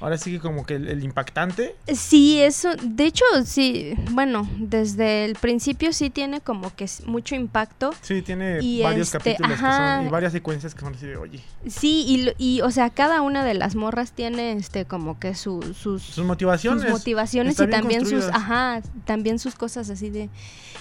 ahora 0.00 0.18
sí 0.18 0.32
que 0.32 0.40
como 0.40 0.64
que 0.64 0.76
el, 0.76 0.88
el 0.88 1.04
impactante. 1.04 1.76
Sí, 1.92 2.40
eso, 2.40 2.70
de 2.82 3.04
hecho, 3.04 3.24
sí, 3.44 3.94
bueno, 4.10 4.48
desde 4.58 5.24
el 5.24 5.34
principio 5.34 5.92
sí 5.92 6.10
tiene 6.10 6.40
como 6.40 6.74
que 6.74 6.88
mucho 7.06 7.34
impacto. 7.34 7.92
Sí, 8.00 8.22
tiene 8.22 8.58
Y 8.60 8.82
varios 8.82 9.08
este, 9.08 9.18
capítulos 9.18 9.52
que 9.52 9.66
son 9.66 10.06
y 10.06 10.08
varias 10.08 10.32
secuencias 10.32 10.74
que 10.74 10.80
son 10.80 10.94
así 10.94 11.06
de, 11.06 11.16
oye, 11.16 11.40
Sí, 11.66 12.04
y, 12.38 12.44
y, 12.44 12.60
o 12.62 12.70
sea, 12.70 12.90
cada 12.90 13.22
una 13.22 13.44
de 13.44 13.54
las 13.54 13.74
morras 13.74 14.12
tiene 14.12 14.52
este 14.52 14.84
como 14.84 15.18
que 15.18 15.34
su, 15.34 15.62
sus, 15.74 16.02
sus 16.02 16.24
motivaciones. 16.24 16.82
sus 16.82 16.92
motivaciones 16.92 17.58
y 17.58 17.66
también 17.68 18.06
sus, 18.06 18.24
ajá, 18.26 18.82
también 19.04 19.38
sus 19.38 19.54
cosas 19.54 19.90
así 19.90 20.10
de 20.10 20.28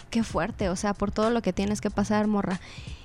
qué 0.09 0.23
fuerte, 0.23 0.69
o 0.69 0.75
sea, 0.75 0.93
por 0.93 1.11
todo 1.11 1.29
lo 1.29 1.41
que 1.41 1.53
tienes 1.53 1.81
que 1.81 1.89
pasar, 1.89 2.27
morra. 2.27 2.59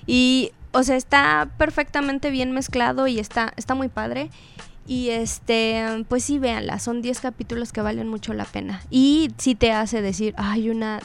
Y, 0.07 0.53
o 0.73 0.83
sea, 0.83 0.97
está 0.97 1.49
perfectamente 1.59 2.31
bien 2.31 2.53
mezclado 2.53 3.07
y 3.07 3.19
está, 3.19 3.53
está 3.57 3.75
muy 3.75 3.89
padre. 3.89 4.31
Y 4.87 5.11
este, 5.11 6.05
pues 6.09 6.25
sí, 6.25 6.39
véanla, 6.39 6.79
son 6.79 7.03
10 7.03 7.21
capítulos 7.21 7.73
que 7.73 7.81
valen 7.81 8.09
mucho 8.09 8.33
la 8.35 8.45
pena. 8.45 8.83
Y 8.91 9.31
sí 9.37 9.55
te 9.55 9.73
hace 9.73 10.03
decir, 10.03 10.35
hay 10.37 10.71
una 10.71 11.01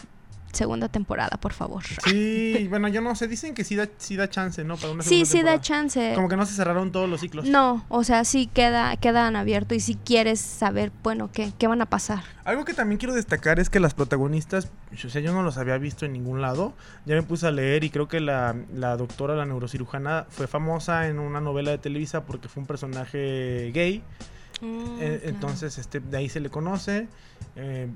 segunda 0.53 0.87
temporada, 0.89 1.37
por 1.37 1.53
favor. 1.53 1.83
Sí, 2.05 2.67
bueno, 2.69 2.87
yo 2.87 3.01
no 3.01 3.15
sé, 3.15 3.27
dicen 3.27 3.53
que 3.53 3.63
sí 3.63 3.75
da, 3.75 3.87
sí 3.97 4.15
da 4.15 4.29
chance, 4.29 4.63
¿no? 4.63 4.77
Para 4.77 4.93
una 4.93 5.03
Sí, 5.03 5.25
sí 5.25 5.41
da 5.41 5.59
chance. 5.59 6.13
Como 6.15 6.27
que 6.29 6.37
no 6.37 6.45
se 6.45 6.53
cerraron 6.53 6.91
todos 6.91 7.09
los 7.09 7.21
ciclos. 7.21 7.45
No, 7.45 7.85
o 7.89 8.03
sea, 8.03 8.23
sí 8.23 8.47
queda, 8.47 8.95
quedan 8.97 9.35
abiertos 9.35 9.77
y 9.77 9.79
si 9.79 9.95
quieres 9.95 10.39
saber, 10.39 10.91
bueno, 11.03 11.29
qué, 11.31 11.51
qué 11.57 11.67
van 11.67 11.81
a 11.81 11.85
pasar. 11.85 12.23
Algo 12.43 12.65
que 12.65 12.73
también 12.73 12.97
quiero 12.97 13.13
destacar 13.13 13.59
es 13.59 13.69
que 13.69 13.79
las 13.79 13.93
protagonistas, 13.93 14.69
o 14.93 15.09
sea, 15.09 15.21
yo 15.21 15.33
no 15.33 15.43
los 15.43 15.57
había 15.57 15.77
visto 15.77 16.05
en 16.05 16.13
ningún 16.13 16.41
lado. 16.41 16.73
Ya 17.05 17.15
me 17.15 17.23
puse 17.23 17.47
a 17.47 17.51
leer 17.51 17.83
y 17.83 17.89
creo 17.89 18.07
que 18.07 18.19
la, 18.19 18.55
la 18.73 18.97
doctora, 18.97 19.35
la 19.35 19.45
neurocirujana, 19.45 20.25
fue 20.29 20.47
famosa 20.47 21.07
en 21.07 21.19
una 21.19 21.41
novela 21.41 21.71
de 21.71 21.77
Televisa 21.77 22.25
porque 22.25 22.47
fue 22.47 22.61
un 22.61 22.67
personaje 22.67 23.71
gay. 23.73 24.03
Eh, 24.63 25.21
Entonces, 25.25 25.77
este, 25.77 25.99
de 25.99 26.17
ahí 26.17 26.29
se 26.29 26.39
le 26.39 26.49
conoce. 26.49 27.07
Eh, 27.55 27.89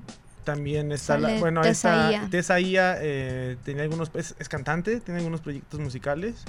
también 0.46 0.92
está 0.92 1.18
la, 1.18 1.38
bueno, 1.40 1.60
Tessa 1.60 2.20
esta 2.32 2.60
Ia. 2.60 2.96
Eh, 3.00 3.56
tenía 3.64 3.82
algunos, 3.82 4.10
es, 4.14 4.36
es 4.38 4.48
cantante, 4.48 5.00
tiene 5.00 5.18
algunos 5.18 5.40
proyectos 5.42 5.80
musicales. 5.80 6.44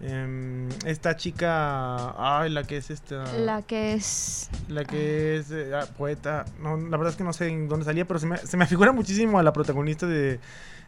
Em, 0.00 0.68
esta 0.86 1.16
chica, 1.16 2.40
ay, 2.40 2.50
la 2.50 2.64
que 2.64 2.76
es 2.76 2.90
esta, 2.90 3.24
La 3.38 3.62
que 3.62 3.92
es... 3.92 4.48
la 4.68 4.84
que 4.84 5.36
es 5.36 5.50
eh, 5.52 5.72
ah, 5.74 5.86
poeta, 5.96 6.44
no, 6.60 6.76
la 6.76 6.96
verdad 6.96 7.10
es 7.10 7.16
que 7.16 7.22
no 7.22 7.32
sé 7.32 7.48
en 7.48 7.68
dónde 7.68 7.84
salía, 7.84 8.04
pero 8.04 8.18
se 8.18 8.26
me, 8.26 8.36
se 8.38 8.56
me 8.56 8.66
figura 8.66 8.90
muchísimo 8.92 9.38
a 9.38 9.42
la 9.44 9.52
protagonista 9.52 10.06
de, 10.06 10.40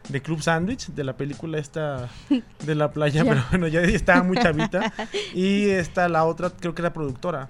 de 0.09 0.21
Club 0.21 0.41
Sandwich, 0.41 0.87
de 0.87 1.03
la 1.05 1.15
película 1.15 1.59
esta 1.59 2.09
de 2.65 2.75
la 2.75 2.91
playa, 2.91 3.23
Ya. 3.23 3.29
pero 3.29 3.43
bueno, 3.51 3.67
ya 3.67 3.81
estaba 3.81 4.23
muy 4.23 4.37
chavita. 4.37 4.91
y 5.33 5.69
esta, 5.69 6.09
la 6.09 6.25
otra, 6.25 6.49
creo 6.49 6.73
que 6.75 6.81
era 6.81 6.91
productora. 6.91 7.47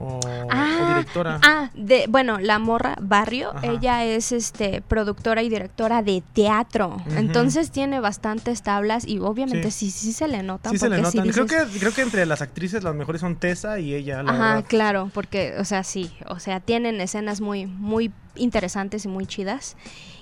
O, 0.00 0.20
o 0.20 0.86
directora. 0.86 1.40
Ah, 1.42 1.70
de, 1.74 2.06
bueno, 2.08 2.38
la 2.38 2.60
morra 2.60 2.94
Barrio, 3.00 3.50
Ajá. 3.52 3.66
ella 3.66 4.04
es 4.04 4.30
este 4.30 4.80
productora 4.80 5.42
y 5.42 5.48
directora 5.48 6.02
de 6.02 6.22
teatro. 6.34 6.98
Entonces 7.16 7.72
tiene 7.72 7.98
bastantes 7.98 8.62
tablas 8.62 9.04
y 9.06 9.18
obviamente 9.18 9.72
Sí. 9.72 9.90
sí, 9.90 10.06
sí, 10.06 10.12
se 10.12 10.28
le 10.28 10.44
nota. 10.44 10.70
Sí 10.70 10.78
se 10.78 10.88
le 10.88 10.98
porque 10.98 11.10
sí 11.10 11.18
notan. 11.18 11.32
creo, 11.32 11.46
que, 11.66 11.78
creo 11.80 11.92
que 11.92 12.02
entre 12.02 12.26
las 12.26 12.42
actrices 12.42 12.84
las 12.84 12.94
mejores 12.94 13.20
son 13.20 13.34
Tessa 13.36 13.80
y 13.80 13.92
ella, 13.92 14.22
la 14.22 14.30
Ajá, 14.32 14.54
verdad. 14.54 14.64
claro, 14.68 15.10
porque, 15.12 15.54
o 15.58 15.64
sea, 15.64 15.82
sí, 15.82 16.12
o 16.28 16.38
sea, 16.38 16.60
tienen 16.60 17.00
escenas 17.00 17.40
muy, 17.40 17.66
muy 17.66 18.12
interesantes 18.36 19.04
y 19.04 19.08
muy 19.08 19.26
chidas. 19.26 19.76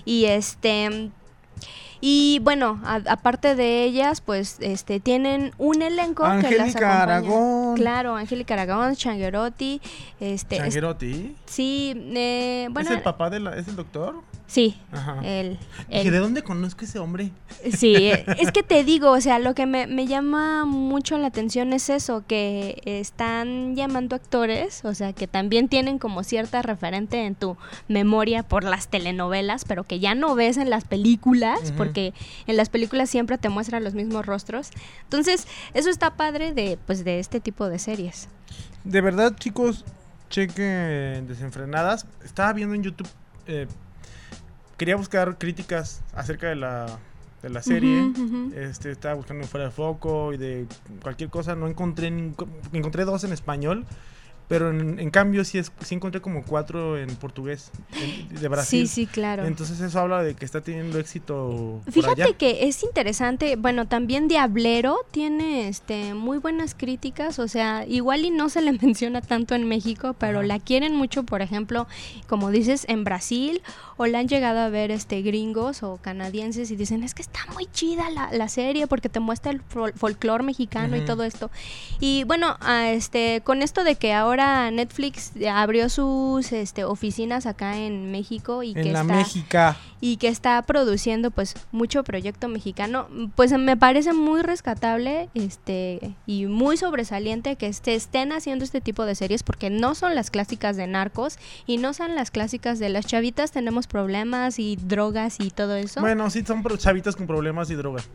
Y 0.07 0.25
este, 0.25 1.11
y 2.01 2.41
bueno, 2.43 2.81
a- 2.85 3.03
aparte 3.09 3.55
de 3.55 3.85
ellas, 3.85 4.21
pues, 4.21 4.57
este, 4.61 5.01
tienen 5.01 5.53
un 5.59 5.83
elenco 5.83 6.25
que 6.41 6.57
las. 6.57 6.77
Aragón. 6.77 7.77
Claro, 7.77 8.17
Angélica 8.17 8.55
Aragón, 8.55 8.95
Changuerotti, 8.97 9.81
este, 10.21 10.57
es- 10.57 10.63
Changuerotti. 10.63 11.37
sí, 11.47 11.95
eh, 12.15 12.69
bueno, 12.71 12.91
¿Es 12.91 12.97
el 12.97 13.03
papá 13.03 13.31
de 13.31 13.41
la, 13.41 13.57
es 13.57 13.69
el 13.69 13.77
doctor? 13.77 14.21
sí, 14.49 14.79
Ajá. 14.93 15.19
el, 15.25 15.59
¿de 15.91 16.19
dónde 16.19 16.43
conozco 16.43 16.85
ese 16.85 17.01
hombre? 17.01 17.33
Sí, 17.77 17.95
eh, 18.13 18.25
es 18.39 18.53
que 18.53 18.63
te 18.63 18.85
digo, 18.85 19.11
o 19.11 19.21
sea, 19.21 19.39
lo 19.41 19.55
que 19.55 19.67
me, 19.67 19.87
me 19.89 20.07
llama 20.07 20.65
mucho 20.65 21.19
la 21.19 21.27
atención 21.27 21.73
es 21.73 21.91
eso, 21.91 22.23
que 22.29 22.81
están 22.85 23.75
llamando 23.75 24.15
actores, 24.17 24.85
o 24.85 24.95
sea, 24.95 25.13
que 25.13 25.27
también 25.27 25.69
tienen 25.69 25.99
como 25.99 26.23
cierta 26.23 26.63
referente 26.63 27.25
en 27.27 27.35
tu 27.35 27.57
memoria 27.89 28.43
por 28.45 28.63
las 28.65 28.89
telenovelas, 28.89 29.65
pero 29.65 29.83
que 29.85 29.99
ya 29.99 30.15
no 30.15 30.35
ves 30.37 30.57
en 30.59 30.71
las 30.71 30.85
películas, 30.85 31.59
Ujú. 31.65 31.75
Porque 31.87 32.15
en 32.47 32.57
las 32.57 32.69
películas 32.69 33.09
siempre 33.11 33.39
te 33.39 33.49
muestran 33.49 33.85
los 33.85 33.95
mismos 33.95 34.27
rostros. 34.27 34.71
Entonces, 35.05 35.47
eso 35.75 35.91
está 35.91 36.17
padre 36.17 36.53
de, 36.53 36.79
pues, 36.87 37.05
de 37.05 37.19
este 37.19 37.41
tipo 37.41 37.69
de 37.69 37.79
series. 37.79 38.29
De 38.85 39.01
verdad, 39.01 39.35
chicos, 39.37 39.85
chequen 40.31 41.27
desenfrenadas. 41.27 42.07
Estaba 42.25 42.53
viendo 42.53 42.75
en 42.75 42.83
YouTube. 42.83 43.09
eh, 43.47 43.67
quería 44.77 44.97
buscar 44.97 45.39
críticas 45.39 46.03
acerca 46.15 46.49
de 46.49 46.57
la, 46.57 46.99
de 47.43 47.49
la 47.51 47.63
serie. 47.63 48.03
Ujú. 48.03 48.53
Este, 48.55 48.91
estaba 48.91 49.15
buscando 49.15 49.47
fuera 49.47 49.67
de 49.67 49.73
foco 49.73 50.33
y 50.33 50.37
de 50.37 50.67
cualquier 51.03 51.31
cosa. 51.31 51.55
No 51.55 51.67
encontré 51.67 52.09
encontré 52.09 53.05
dos 53.05 53.25
en 53.25 53.33
español. 53.33 53.87
Pero 54.49 54.71
en, 54.71 55.01
en 55.01 55.11
cambio 55.11 55.45
sí, 55.45 55.59
es, 55.59 55.73
sí 55.85 55.97
encontré 55.97 56.21
como 56.21 56.45
cuatro 56.45 56.97
en 56.97 57.15
portugués 57.17 57.73
en- 58.01 58.29
de 58.41 58.47
Brasil. 58.49 58.87
Sí, 58.87 58.95
sí, 58.95 59.07
claro. 59.07 59.45
Entonces 59.45 59.81
eso 59.81 59.99
habla 59.99 60.23
de 60.23 60.35
que 60.35 60.45
está 60.45 60.61
teniendo 60.61 61.01
éxito 61.01 61.81
por 61.85 61.93
Fíjate 61.93 62.23
allá. 62.23 62.33
que 62.37 62.69
es 62.69 62.85
interesante, 62.85 63.57
bueno, 63.57 63.89
también 63.89 64.29
Diablero 64.29 64.99
tiene 65.11 65.67
este 65.69 66.15
muy 66.15 66.39
buenas 66.39 66.77
críticas, 66.77 67.41
o 67.41 67.49
sea, 67.49 67.85
igual 67.89 68.25
y 68.25 68.31
no 68.31 68.49
se 68.49 68.63
le 68.63 68.71
menciona 68.81 69.21
tanto 69.21 69.57
en 69.57 69.67
México, 69.67 70.15
pero 70.17 70.39
Ajá. 70.39 70.47
la 70.47 70.59
quieren 70.61 70.95
mucho, 70.95 71.25
por 71.25 71.43
ejemplo, 71.43 71.89
como 72.29 72.51
dices, 72.53 72.85
en 72.89 73.03
Brasil, 73.03 73.63
o 73.97 74.07
la 74.07 74.21
han 74.21 74.29
llegado 74.29 74.61
a 74.61 74.69
ver 74.69 74.91
este 74.93 75.23
gringos 75.23 75.83
o 75.83 75.97
canadienses 75.97 76.71
y 76.71 76.77
dicen, 76.77 77.03
es 77.03 77.15
que 77.15 77.23
está 77.23 77.41
muy 77.55 77.67
chida 77.73 78.11
la, 78.11 78.31
la 78.33 78.49
serie 78.49 78.87
porque 78.87 79.09
te 79.09 79.19
muestra 79.19 79.51
el 79.51 79.61
fol- 79.67 79.95
folclore 79.95 80.45
mexicano 80.45 80.97
y 80.97 81.01
todo 81.01 81.25
esto. 81.25 81.51
Y 81.99 82.23
bueno, 82.25 82.57
a 82.61 82.91
este, 82.91 83.41
con 83.43 83.63
esto 83.63 83.83
de 83.83 83.97
que 83.97 84.13
ahora 84.13 84.36
Netflix 84.37 85.33
abrió 85.51 85.89
sus 85.89 86.53
este, 86.53 86.85
oficinas 86.85 87.47
acá 87.47 87.79
en 87.79 88.11
México 88.11 88.63
y 88.63 88.75
que 88.75 88.93
la 88.93 89.01
está 89.01 89.15
Méxica. 89.15 89.77
y 90.01 90.17
que 90.17 90.29
está 90.29 90.61
produciendo 90.63 91.31
pues 91.31 91.55
mucho 91.73 92.05
proyecto 92.05 92.49
mexicano, 92.49 93.09
pues 93.35 93.53
me 93.53 93.77
parece 93.77 94.13
muy 94.13 94.43
rescatable 94.43 95.29
este 95.35 96.15
y 96.27 96.47
muy 96.47 96.77
sobresaliente 96.77 97.57
que 97.57 97.73
se 97.73 97.95
estén 97.95 98.33
haciendo 98.33 98.65
este 98.65 98.81
tipo 98.81 99.05
de 99.05 99.15
series 99.15 99.43
porque 99.43 99.71
no 99.71 99.95
son 99.95 100.15
las 100.15 100.31
clásicas 100.31 100.77
de 100.77 100.87
narcos 100.87 101.39
y 101.67 101.79
no 101.79 101.95
son 101.95 102.15
las 102.15 102.31
clásicas 102.31 102.79
de 102.79 102.89
las 102.89 103.07
chavitas 103.07 103.53
tenemos 103.53 103.87
problemas 103.87 104.59
y 104.59 104.77
drogas 104.77 105.41
y 105.41 105.51
todo 105.51 105.77
eso, 105.77 106.01
Bueno, 106.01 106.31
sí, 106.31 106.45
son 106.45 106.63
chavitas 106.79 107.17
con 107.17 107.27
problemas 107.27 107.71
y 107.71 107.75
drogas. 107.75 108.09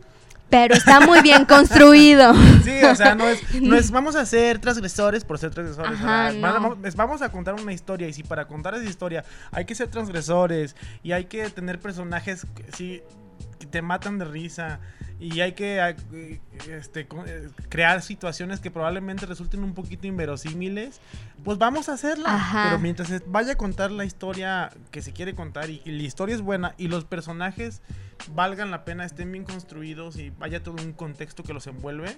Pero 0.52 0.74
está 0.74 1.00
muy 1.00 1.22
bien 1.22 1.46
construido. 1.46 2.34
Sí, 2.62 2.84
o 2.84 2.94
sea, 2.94 3.14
no 3.14 3.28
es, 3.28 3.60
no 3.60 3.74
es 3.74 3.90
vamos 3.90 4.14
a 4.14 4.24
ser 4.26 4.58
transgresores 4.58 5.24
por 5.24 5.38
ser 5.38 5.50
transgresores. 5.50 5.98
Ajá, 5.98 6.32
no. 6.32 6.76
es 6.84 6.94
vamos 6.94 7.22
a 7.22 7.30
contar 7.30 7.54
una 7.54 7.72
historia 7.72 8.06
y 8.06 8.12
si 8.12 8.22
para 8.22 8.46
contar 8.46 8.74
esa 8.74 8.84
historia 8.84 9.24
hay 9.50 9.64
que 9.64 9.74
ser 9.74 9.88
transgresores 9.88 10.76
y 11.02 11.12
hay 11.12 11.24
que 11.24 11.48
tener 11.50 11.80
personajes 11.80 12.46
sí, 12.76 13.02
te 13.72 13.82
matan 13.82 14.18
de 14.18 14.24
risa 14.26 14.78
y 15.18 15.40
hay 15.40 15.52
que 15.52 15.96
este, 16.70 17.00
eh, 17.26 17.48
crear 17.68 18.02
situaciones 18.02 18.60
que 18.60 18.70
probablemente 18.70 19.26
resulten 19.26 19.64
un 19.64 19.72
poquito 19.74 20.06
inverosímiles, 20.06 21.00
pues 21.44 21.58
vamos 21.58 21.88
a 21.88 21.94
hacerla. 21.94 22.34
Ajá. 22.34 22.64
Pero 22.66 22.78
mientras 22.78 23.10
vaya 23.26 23.52
a 23.52 23.56
contar 23.56 23.90
la 23.90 24.04
historia 24.04 24.70
que 24.92 25.02
se 25.02 25.12
quiere 25.12 25.34
contar 25.34 25.70
y, 25.70 25.82
y 25.84 25.90
la 25.92 26.02
historia 26.04 26.34
es 26.36 26.40
buena 26.40 26.74
y 26.78 26.86
los 26.88 27.04
personajes 27.04 27.82
valgan 28.34 28.70
la 28.70 28.84
pena, 28.84 29.04
estén 29.04 29.32
bien 29.32 29.44
construidos 29.44 30.16
y 30.16 30.30
vaya 30.30 30.62
todo 30.62 30.76
un 30.82 30.92
contexto 30.92 31.42
que 31.42 31.52
los 31.52 31.66
envuelve, 31.66 32.16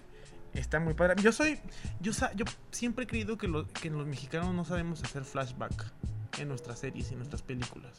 está 0.54 0.80
muy 0.80 0.94
padre. 0.94 1.14
Yo 1.22 1.32
soy, 1.32 1.58
yo, 2.00 2.12
yo 2.34 2.44
siempre 2.70 3.04
he 3.04 3.06
creído 3.06 3.38
que, 3.38 3.48
lo- 3.48 3.66
que 3.68 3.90
los 3.90 4.06
mexicanos 4.06 4.54
no 4.54 4.64
sabemos 4.64 5.02
hacer 5.02 5.24
flashback 5.24 5.92
en 6.38 6.48
nuestras 6.48 6.78
series 6.80 7.12
y 7.12 7.16
nuestras 7.16 7.42
películas. 7.42 7.92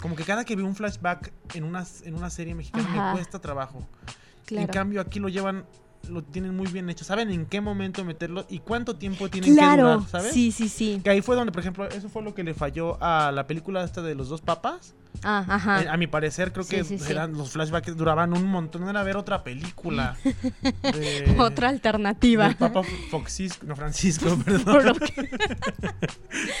Como 0.00 0.16
que 0.16 0.24
cada 0.24 0.44
que 0.44 0.56
veo 0.56 0.66
un 0.66 0.74
flashback 0.74 1.32
en 1.54 1.64
una, 1.64 1.84
en 2.04 2.14
una 2.14 2.30
serie 2.30 2.54
mexicana 2.54 2.88
Ajá. 2.88 3.06
me 3.08 3.12
cuesta 3.12 3.38
trabajo. 3.40 3.78
En 3.78 4.44
Claro. 4.46 4.72
cambio, 4.72 5.00
aquí 5.00 5.20
lo 5.20 5.28
llevan, 5.30 5.64
lo 6.08 6.22
tienen 6.22 6.54
muy 6.54 6.66
bien 6.66 6.90
hecho. 6.90 7.04
Saben 7.04 7.30
en 7.30 7.46
qué 7.46 7.60
momento 7.62 8.04
meterlo 8.04 8.44
y 8.50 8.58
cuánto 8.58 8.96
tiempo 8.96 9.28
tienen 9.30 9.50
que 9.54 9.56
Claro, 9.56 9.82
durar, 9.94 10.08
¿sabes? 10.08 10.32
sí, 10.34 10.52
sí, 10.52 10.68
sí. 10.68 11.00
Que 11.02 11.10
ahí 11.10 11.22
fue 11.22 11.34
donde, 11.36 11.50
por 11.52 11.60
ejemplo, 11.60 11.86
eso 11.88 12.08
fue 12.10 12.22
lo 12.22 12.34
que 12.34 12.44
le 12.44 12.52
falló 12.52 13.02
a 13.02 13.32
la 13.32 13.46
película 13.46 13.82
esta 13.84 14.02
de 14.02 14.14
los 14.14 14.28
dos 14.28 14.42
papas. 14.42 14.94
Ah, 15.22 15.44
ajá. 15.48 15.82
Eh, 15.82 15.88
a 15.88 15.96
mi 15.96 16.06
parecer, 16.06 16.52
creo 16.52 16.64
Sí, 16.64 16.76
que 16.76 16.84
sí, 16.84 16.98
sí. 16.98 17.10
eran, 17.12 17.32
los 17.32 17.50
flashbacks 17.52 17.96
duraban 17.96 18.32
un 18.36 18.44
montón. 18.46 18.88
Era 18.88 19.02
ver 19.02 19.16
otra 19.16 19.42
película. 19.44 20.16
de- 20.82 21.36
Otra 21.38 21.68
alternativa. 21.68 22.44
del 22.48 22.56
Papa 22.56 22.82
Foxisco, 23.10 23.64
no 23.66 23.76
Francisco, 23.76 24.36
perdón. 24.44 24.98
Que- 24.98 25.28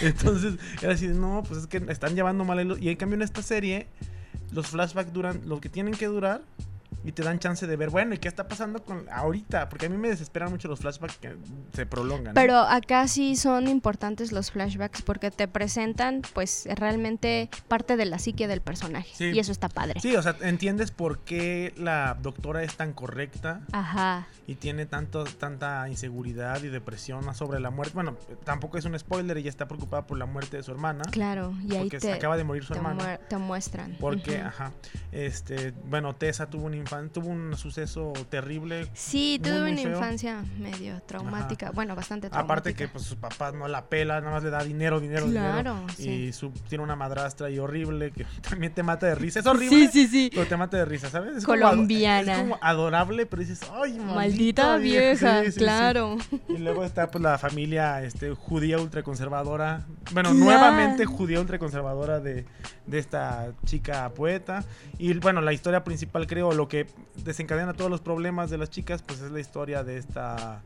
Entonces, 0.06 0.54
era 0.82 0.92
así, 0.94 1.08
no, 1.08 1.42
pues 1.46 1.60
es 1.60 1.66
que 1.66 1.78
están 1.88 2.14
llevando 2.14 2.44
mal 2.44 2.58
el 2.58 2.66
hilo". 2.66 2.78
Y 2.78 2.88
en 2.88 2.96
cambio 2.96 3.16
en 3.16 3.22
esta 3.22 3.42
serie, 3.42 3.88
los 4.52 4.68
flashbacks 4.68 5.12
duran 5.12 5.40
lo 5.46 5.60
que 5.60 5.68
tienen 5.68 5.94
que 5.94 6.06
durar 6.06 6.42
y 7.04 7.12
te 7.12 7.22
dan 7.22 7.38
chance 7.38 7.66
de 7.66 7.76
ver, 7.76 7.90
bueno, 7.90 8.14
¿y 8.14 8.18
qué 8.18 8.28
está 8.28 8.48
pasando 8.48 8.82
con 8.82 9.06
ahorita? 9.10 9.68
Porque 9.68 9.86
a 9.86 9.88
mí 9.88 9.96
me 9.98 10.08
desesperan 10.08 10.50
mucho 10.50 10.68
los 10.68 10.80
flashbacks 10.80 11.18
que 11.18 11.36
se 11.74 11.84
prolongan. 11.84 12.32
¿no? 12.32 12.34
Pero 12.34 12.58
acá 12.58 13.06
sí 13.08 13.36
son 13.36 13.68
importantes 13.68 14.32
los 14.32 14.50
flashbacks 14.50 15.02
porque 15.02 15.30
te 15.30 15.46
presentan 15.46 16.22
pues 16.32 16.66
realmente 16.74 17.50
parte 17.68 17.96
de 17.96 18.06
la 18.06 18.18
psique 18.18 18.48
del 18.48 18.62
personaje. 18.62 19.10
Sí. 19.12 19.24
Y 19.34 19.38
eso 19.38 19.52
está 19.52 19.68
padre. 19.68 20.00
Sí, 20.00 20.16
o 20.16 20.22
sea, 20.22 20.36
entiendes 20.40 20.90
por 20.90 21.18
qué 21.20 21.74
la 21.76 22.16
doctora 22.20 22.62
es 22.62 22.76
tan 22.76 22.94
correcta 22.94 23.60
Ajá. 23.72 24.26
y 24.46 24.54
tiene 24.54 24.86
tanto, 24.86 25.24
tanta 25.24 25.88
inseguridad 25.88 26.62
y 26.62 26.68
depresión 26.68 27.34
sobre 27.34 27.60
la 27.60 27.70
muerte. 27.70 27.94
Bueno, 27.94 28.16
tampoco 28.44 28.78
es 28.78 28.84
un 28.86 28.98
spoiler, 28.98 29.36
ella 29.36 29.50
está 29.50 29.68
preocupada 29.68 30.06
por 30.06 30.16
la 30.16 30.26
muerte 30.26 30.56
de 30.56 30.62
su 30.62 30.70
hermana. 30.70 31.04
Claro. 31.10 31.52
Y 31.68 31.74
ahí 31.74 31.82
porque 31.82 31.98
te, 31.98 32.12
acaba 32.12 32.36
de 32.36 32.44
morir 32.44 32.64
su 32.64 32.72
te, 32.72 32.78
hermana. 32.78 33.18
te 33.28 33.36
muestran. 33.36 33.96
Porque, 34.00 34.38
ajá, 34.38 34.72
este, 35.12 35.72
bueno, 35.86 36.14
Tessa 36.14 36.48
tuvo 36.48 36.64
un 36.64 36.74
tuvo 37.12 37.28
un 37.28 37.56
suceso 37.56 38.12
terrible. 38.30 38.88
Sí, 38.94 39.38
muy, 39.40 39.50
tuve 39.50 39.60
muy 39.62 39.72
una 39.72 39.82
feo. 39.82 39.92
infancia 39.92 40.44
medio 40.58 41.00
traumática. 41.06 41.70
Bueno, 41.72 41.94
bastante 41.94 42.28
traumática. 42.28 42.52
Aparte 42.52 42.74
que 42.74 42.88
pues 42.88 43.04
sus 43.04 43.16
papás 43.16 43.54
no 43.54 43.68
la 43.68 43.86
pela, 43.86 44.20
nada 44.20 44.32
más 44.32 44.42
le 44.44 44.50
da 44.50 44.62
dinero, 44.64 45.00
dinero, 45.00 45.26
Claro, 45.26 45.74
dinero. 45.74 45.86
sí. 45.96 46.10
Y 46.10 46.32
su, 46.32 46.50
tiene 46.68 46.82
una 46.84 46.96
madrastra 46.96 47.50
y 47.50 47.58
horrible 47.58 48.10
que 48.10 48.24
también 48.48 48.72
te 48.74 48.82
mata 48.82 49.06
de 49.06 49.14
risa. 49.14 49.40
Es 49.40 49.46
horrible. 49.46 49.76
Sí, 49.76 49.88
sí, 49.92 50.06
sí. 50.08 50.30
Pero 50.34 50.46
te 50.46 50.56
mata 50.56 50.76
de 50.76 50.84
risa, 50.84 51.10
¿sabes? 51.10 51.36
Es 51.36 51.44
como 51.44 51.58
ado- 51.58 51.70
Colombiana. 51.70 52.32
es 52.32 52.38
como 52.38 52.58
adorable, 52.60 53.26
pero 53.26 53.40
dices, 53.40 53.60
ay, 53.72 53.98
Maldita 53.98 54.76
vieja, 54.76 55.40
Sí, 55.40 55.46
sí, 55.46 55.52
sí. 55.52 55.58
claro. 55.58 56.16
Y 56.48 56.58
luego 56.58 56.84
está 56.84 57.10
pues 57.10 57.22
la 57.22 57.38
familia 57.38 58.02
este, 58.02 58.30
judía 58.34 58.78
ultraconservadora. 58.78 59.86
Bueno, 60.12 60.30
Claro. 60.30 60.44
nuevamente 60.44 61.04
judía 61.06 61.40
ultraconservadora 61.40 62.20
de, 62.20 62.44
de 62.86 62.98
esta 62.98 63.52
chica 63.64 64.08
poeta. 64.14 64.64
Y 64.98 65.14
bueno, 65.14 65.40
la 65.40 65.52
historia 65.52 65.84
principal, 65.84 66.26
creo, 66.26 66.52
lo 66.52 66.68
que 66.68 66.86
desencadena 67.16 67.72
todos 67.74 67.90
los 67.90 68.00
problemas 68.00 68.50
de 68.50 68.58
las 68.58 68.70
chicas, 68.70 69.02
pues 69.02 69.20
es 69.20 69.30
la 69.30 69.40
historia 69.40 69.82
de 69.84 69.98
esta. 69.98 70.62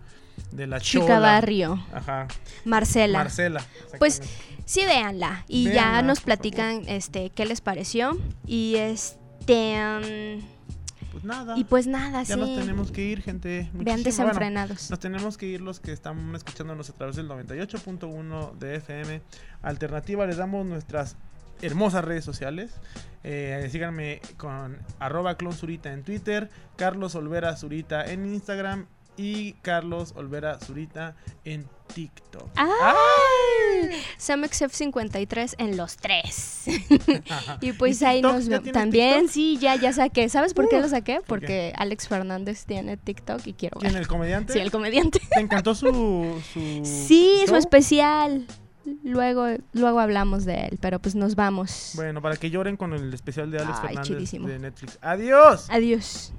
de 0.53 0.67
la 0.67 0.81
Chica 0.81 1.05
chola. 1.05 1.19
Barrio. 1.21 1.85
Ajá. 1.93 2.29
Marcela. 2.65 3.19
Marcela. 3.19 3.61
Pues 3.99 4.23
sí, 4.65 4.85
véanla. 4.85 5.45
Y 5.49 5.71
ya 5.71 6.01
nos 6.03 6.21
platican 6.21 6.83
este 6.89 7.31
qué 7.31 7.45
les 7.47 7.61
pareció. 7.61 8.17
Y 8.47 8.77
este. 8.77 9.77
mm, 10.41 10.59
Pues 11.13 11.25
nada. 11.25 11.59
y 11.59 11.65
pues 11.65 11.87
nada, 11.89 12.23
ya 12.23 12.35
sí. 12.35 12.41
nos 12.41 12.55
tenemos 12.57 12.93
que 12.93 13.03
ir, 13.05 13.23
gente. 13.23 13.69
Vean 13.73 13.99
Muchísimo- 14.01 14.27
bueno, 14.27 14.29
desenfrenados. 14.29 14.91
Nos 14.91 14.99
tenemos 15.01 15.37
que 15.39 15.47
ir 15.47 15.61
los 15.61 15.81
que 15.81 15.91
están 15.93 16.35
escuchándonos 16.35 16.89
a 16.91 16.93
través 16.93 17.17
del 17.17 17.27
98.1 17.29 18.53
de 18.59 18.77
FM. 18.77 19.21
Alternativa, 19.63 20.27
les 20.27 20.37
damos 20.37 20.65
nuestras 20.67 21.17
hermosas 21.63 22.05
redes 22.05 22.25
sociales. 22.25 22.73
Eh, 23.25 23.69
síganme 23.71 24.21
con 24.37 24.79
arroba 25.01 25.37
clonzurita 25.37 25.93
en 25.93 26.03
Twitter, 26.05 26.49
Carlos 26.77 27.15
Olvera 27.15 27.57
Zurita 27.57 28.05
en 28.11 28.27
Instagram 28.27 28.87
y 29.17 29.55
Carlos 29.55 30.13
Olvera 30.17 30.61
Zurita 30.61 31.17
en 31.45 31.67
TikTok. 31.93 32.49
¡Ay! 32.55 33.91
SamXF53 34.19 35.55
en 35.59 35.77
los 35.77 35.97
tres. 35.97 36.65
y 37.61 37.73
pues 37.73 38.01
¿Y 38.01 38.05
ahí 38.05 38.17
TikTok? 38.23 38.33
nos 38.35 38.45
¿Ya 38.47 38.59
vemos. 38.61 38.73
También, 38.73 39.15
TikTok? 39.23 39.33
sí, 39.33 39.59
ya, 39.61 39.75
ya 39.77 39.93
saqué. 39.93 40.29
¿Sabes 40.29 40.55
por 40.55 40.69
qué 40.69 40.77
Uh, 40.79 40.83
lo 40.83 40.89
saqué? 40.89 41.21
¿por 41.27 41.41
qué? 41.41 41.47
Porque 41.49 41.73
Alex 41.77 42.07
Fernández 42.09 42.65
tiene 42.65 42.97
TikTok 42.97 43.45
y 43.47 43.55
quiero 43.55 43.81
¿Quién, 43.81 43.95
ver. 43.95 44.03
el 44.03 44.09
comediante? 44.09 44.53
Sí, 44.53 44.61
el 44.61 44.71
comediante. 44.71 45.21
¿Te 45.35 45.41
encantó 45.41 45.75
su, 45.75 46.41
su 46.53 46.83
Sí, 46.85 47.43
su 47.49 47.57
especial. 47.57 48.47
Luego, 49.05 49.47
luego 49.73 50.01
hablamos 50.01 50.45
de 50.45 50.67
él, 50.67 50.79
pero 50.81 50.99
pues 50.99 51.15
nos 51.15 51.35
vamos. 51.35 51.93
Bueno, 51.95 52.21
para 52.23 52.37
que 52.37 52.51
lloren 52.51 52.77
con 52.77 52.93
el 52.93 53.13
especial 53.13 53.51
de 53.51 53.59
Alex 53.59 53.79
Ay, 53.83 53.87
Fernández 53.89 54.07
chidísimo. 54.09 54.49
de 54.49 54.59
Netflix. 54.59 54.99
¡Adiós! 55.01 55.67
Adiós. 55.71 56.33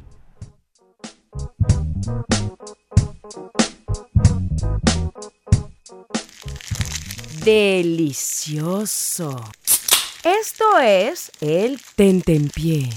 Delicioso. 7.99 9.35
Esto 10.23 10.65
es 10.81 11.31
el 11.41 11.79
tentempié. 11.95 12.89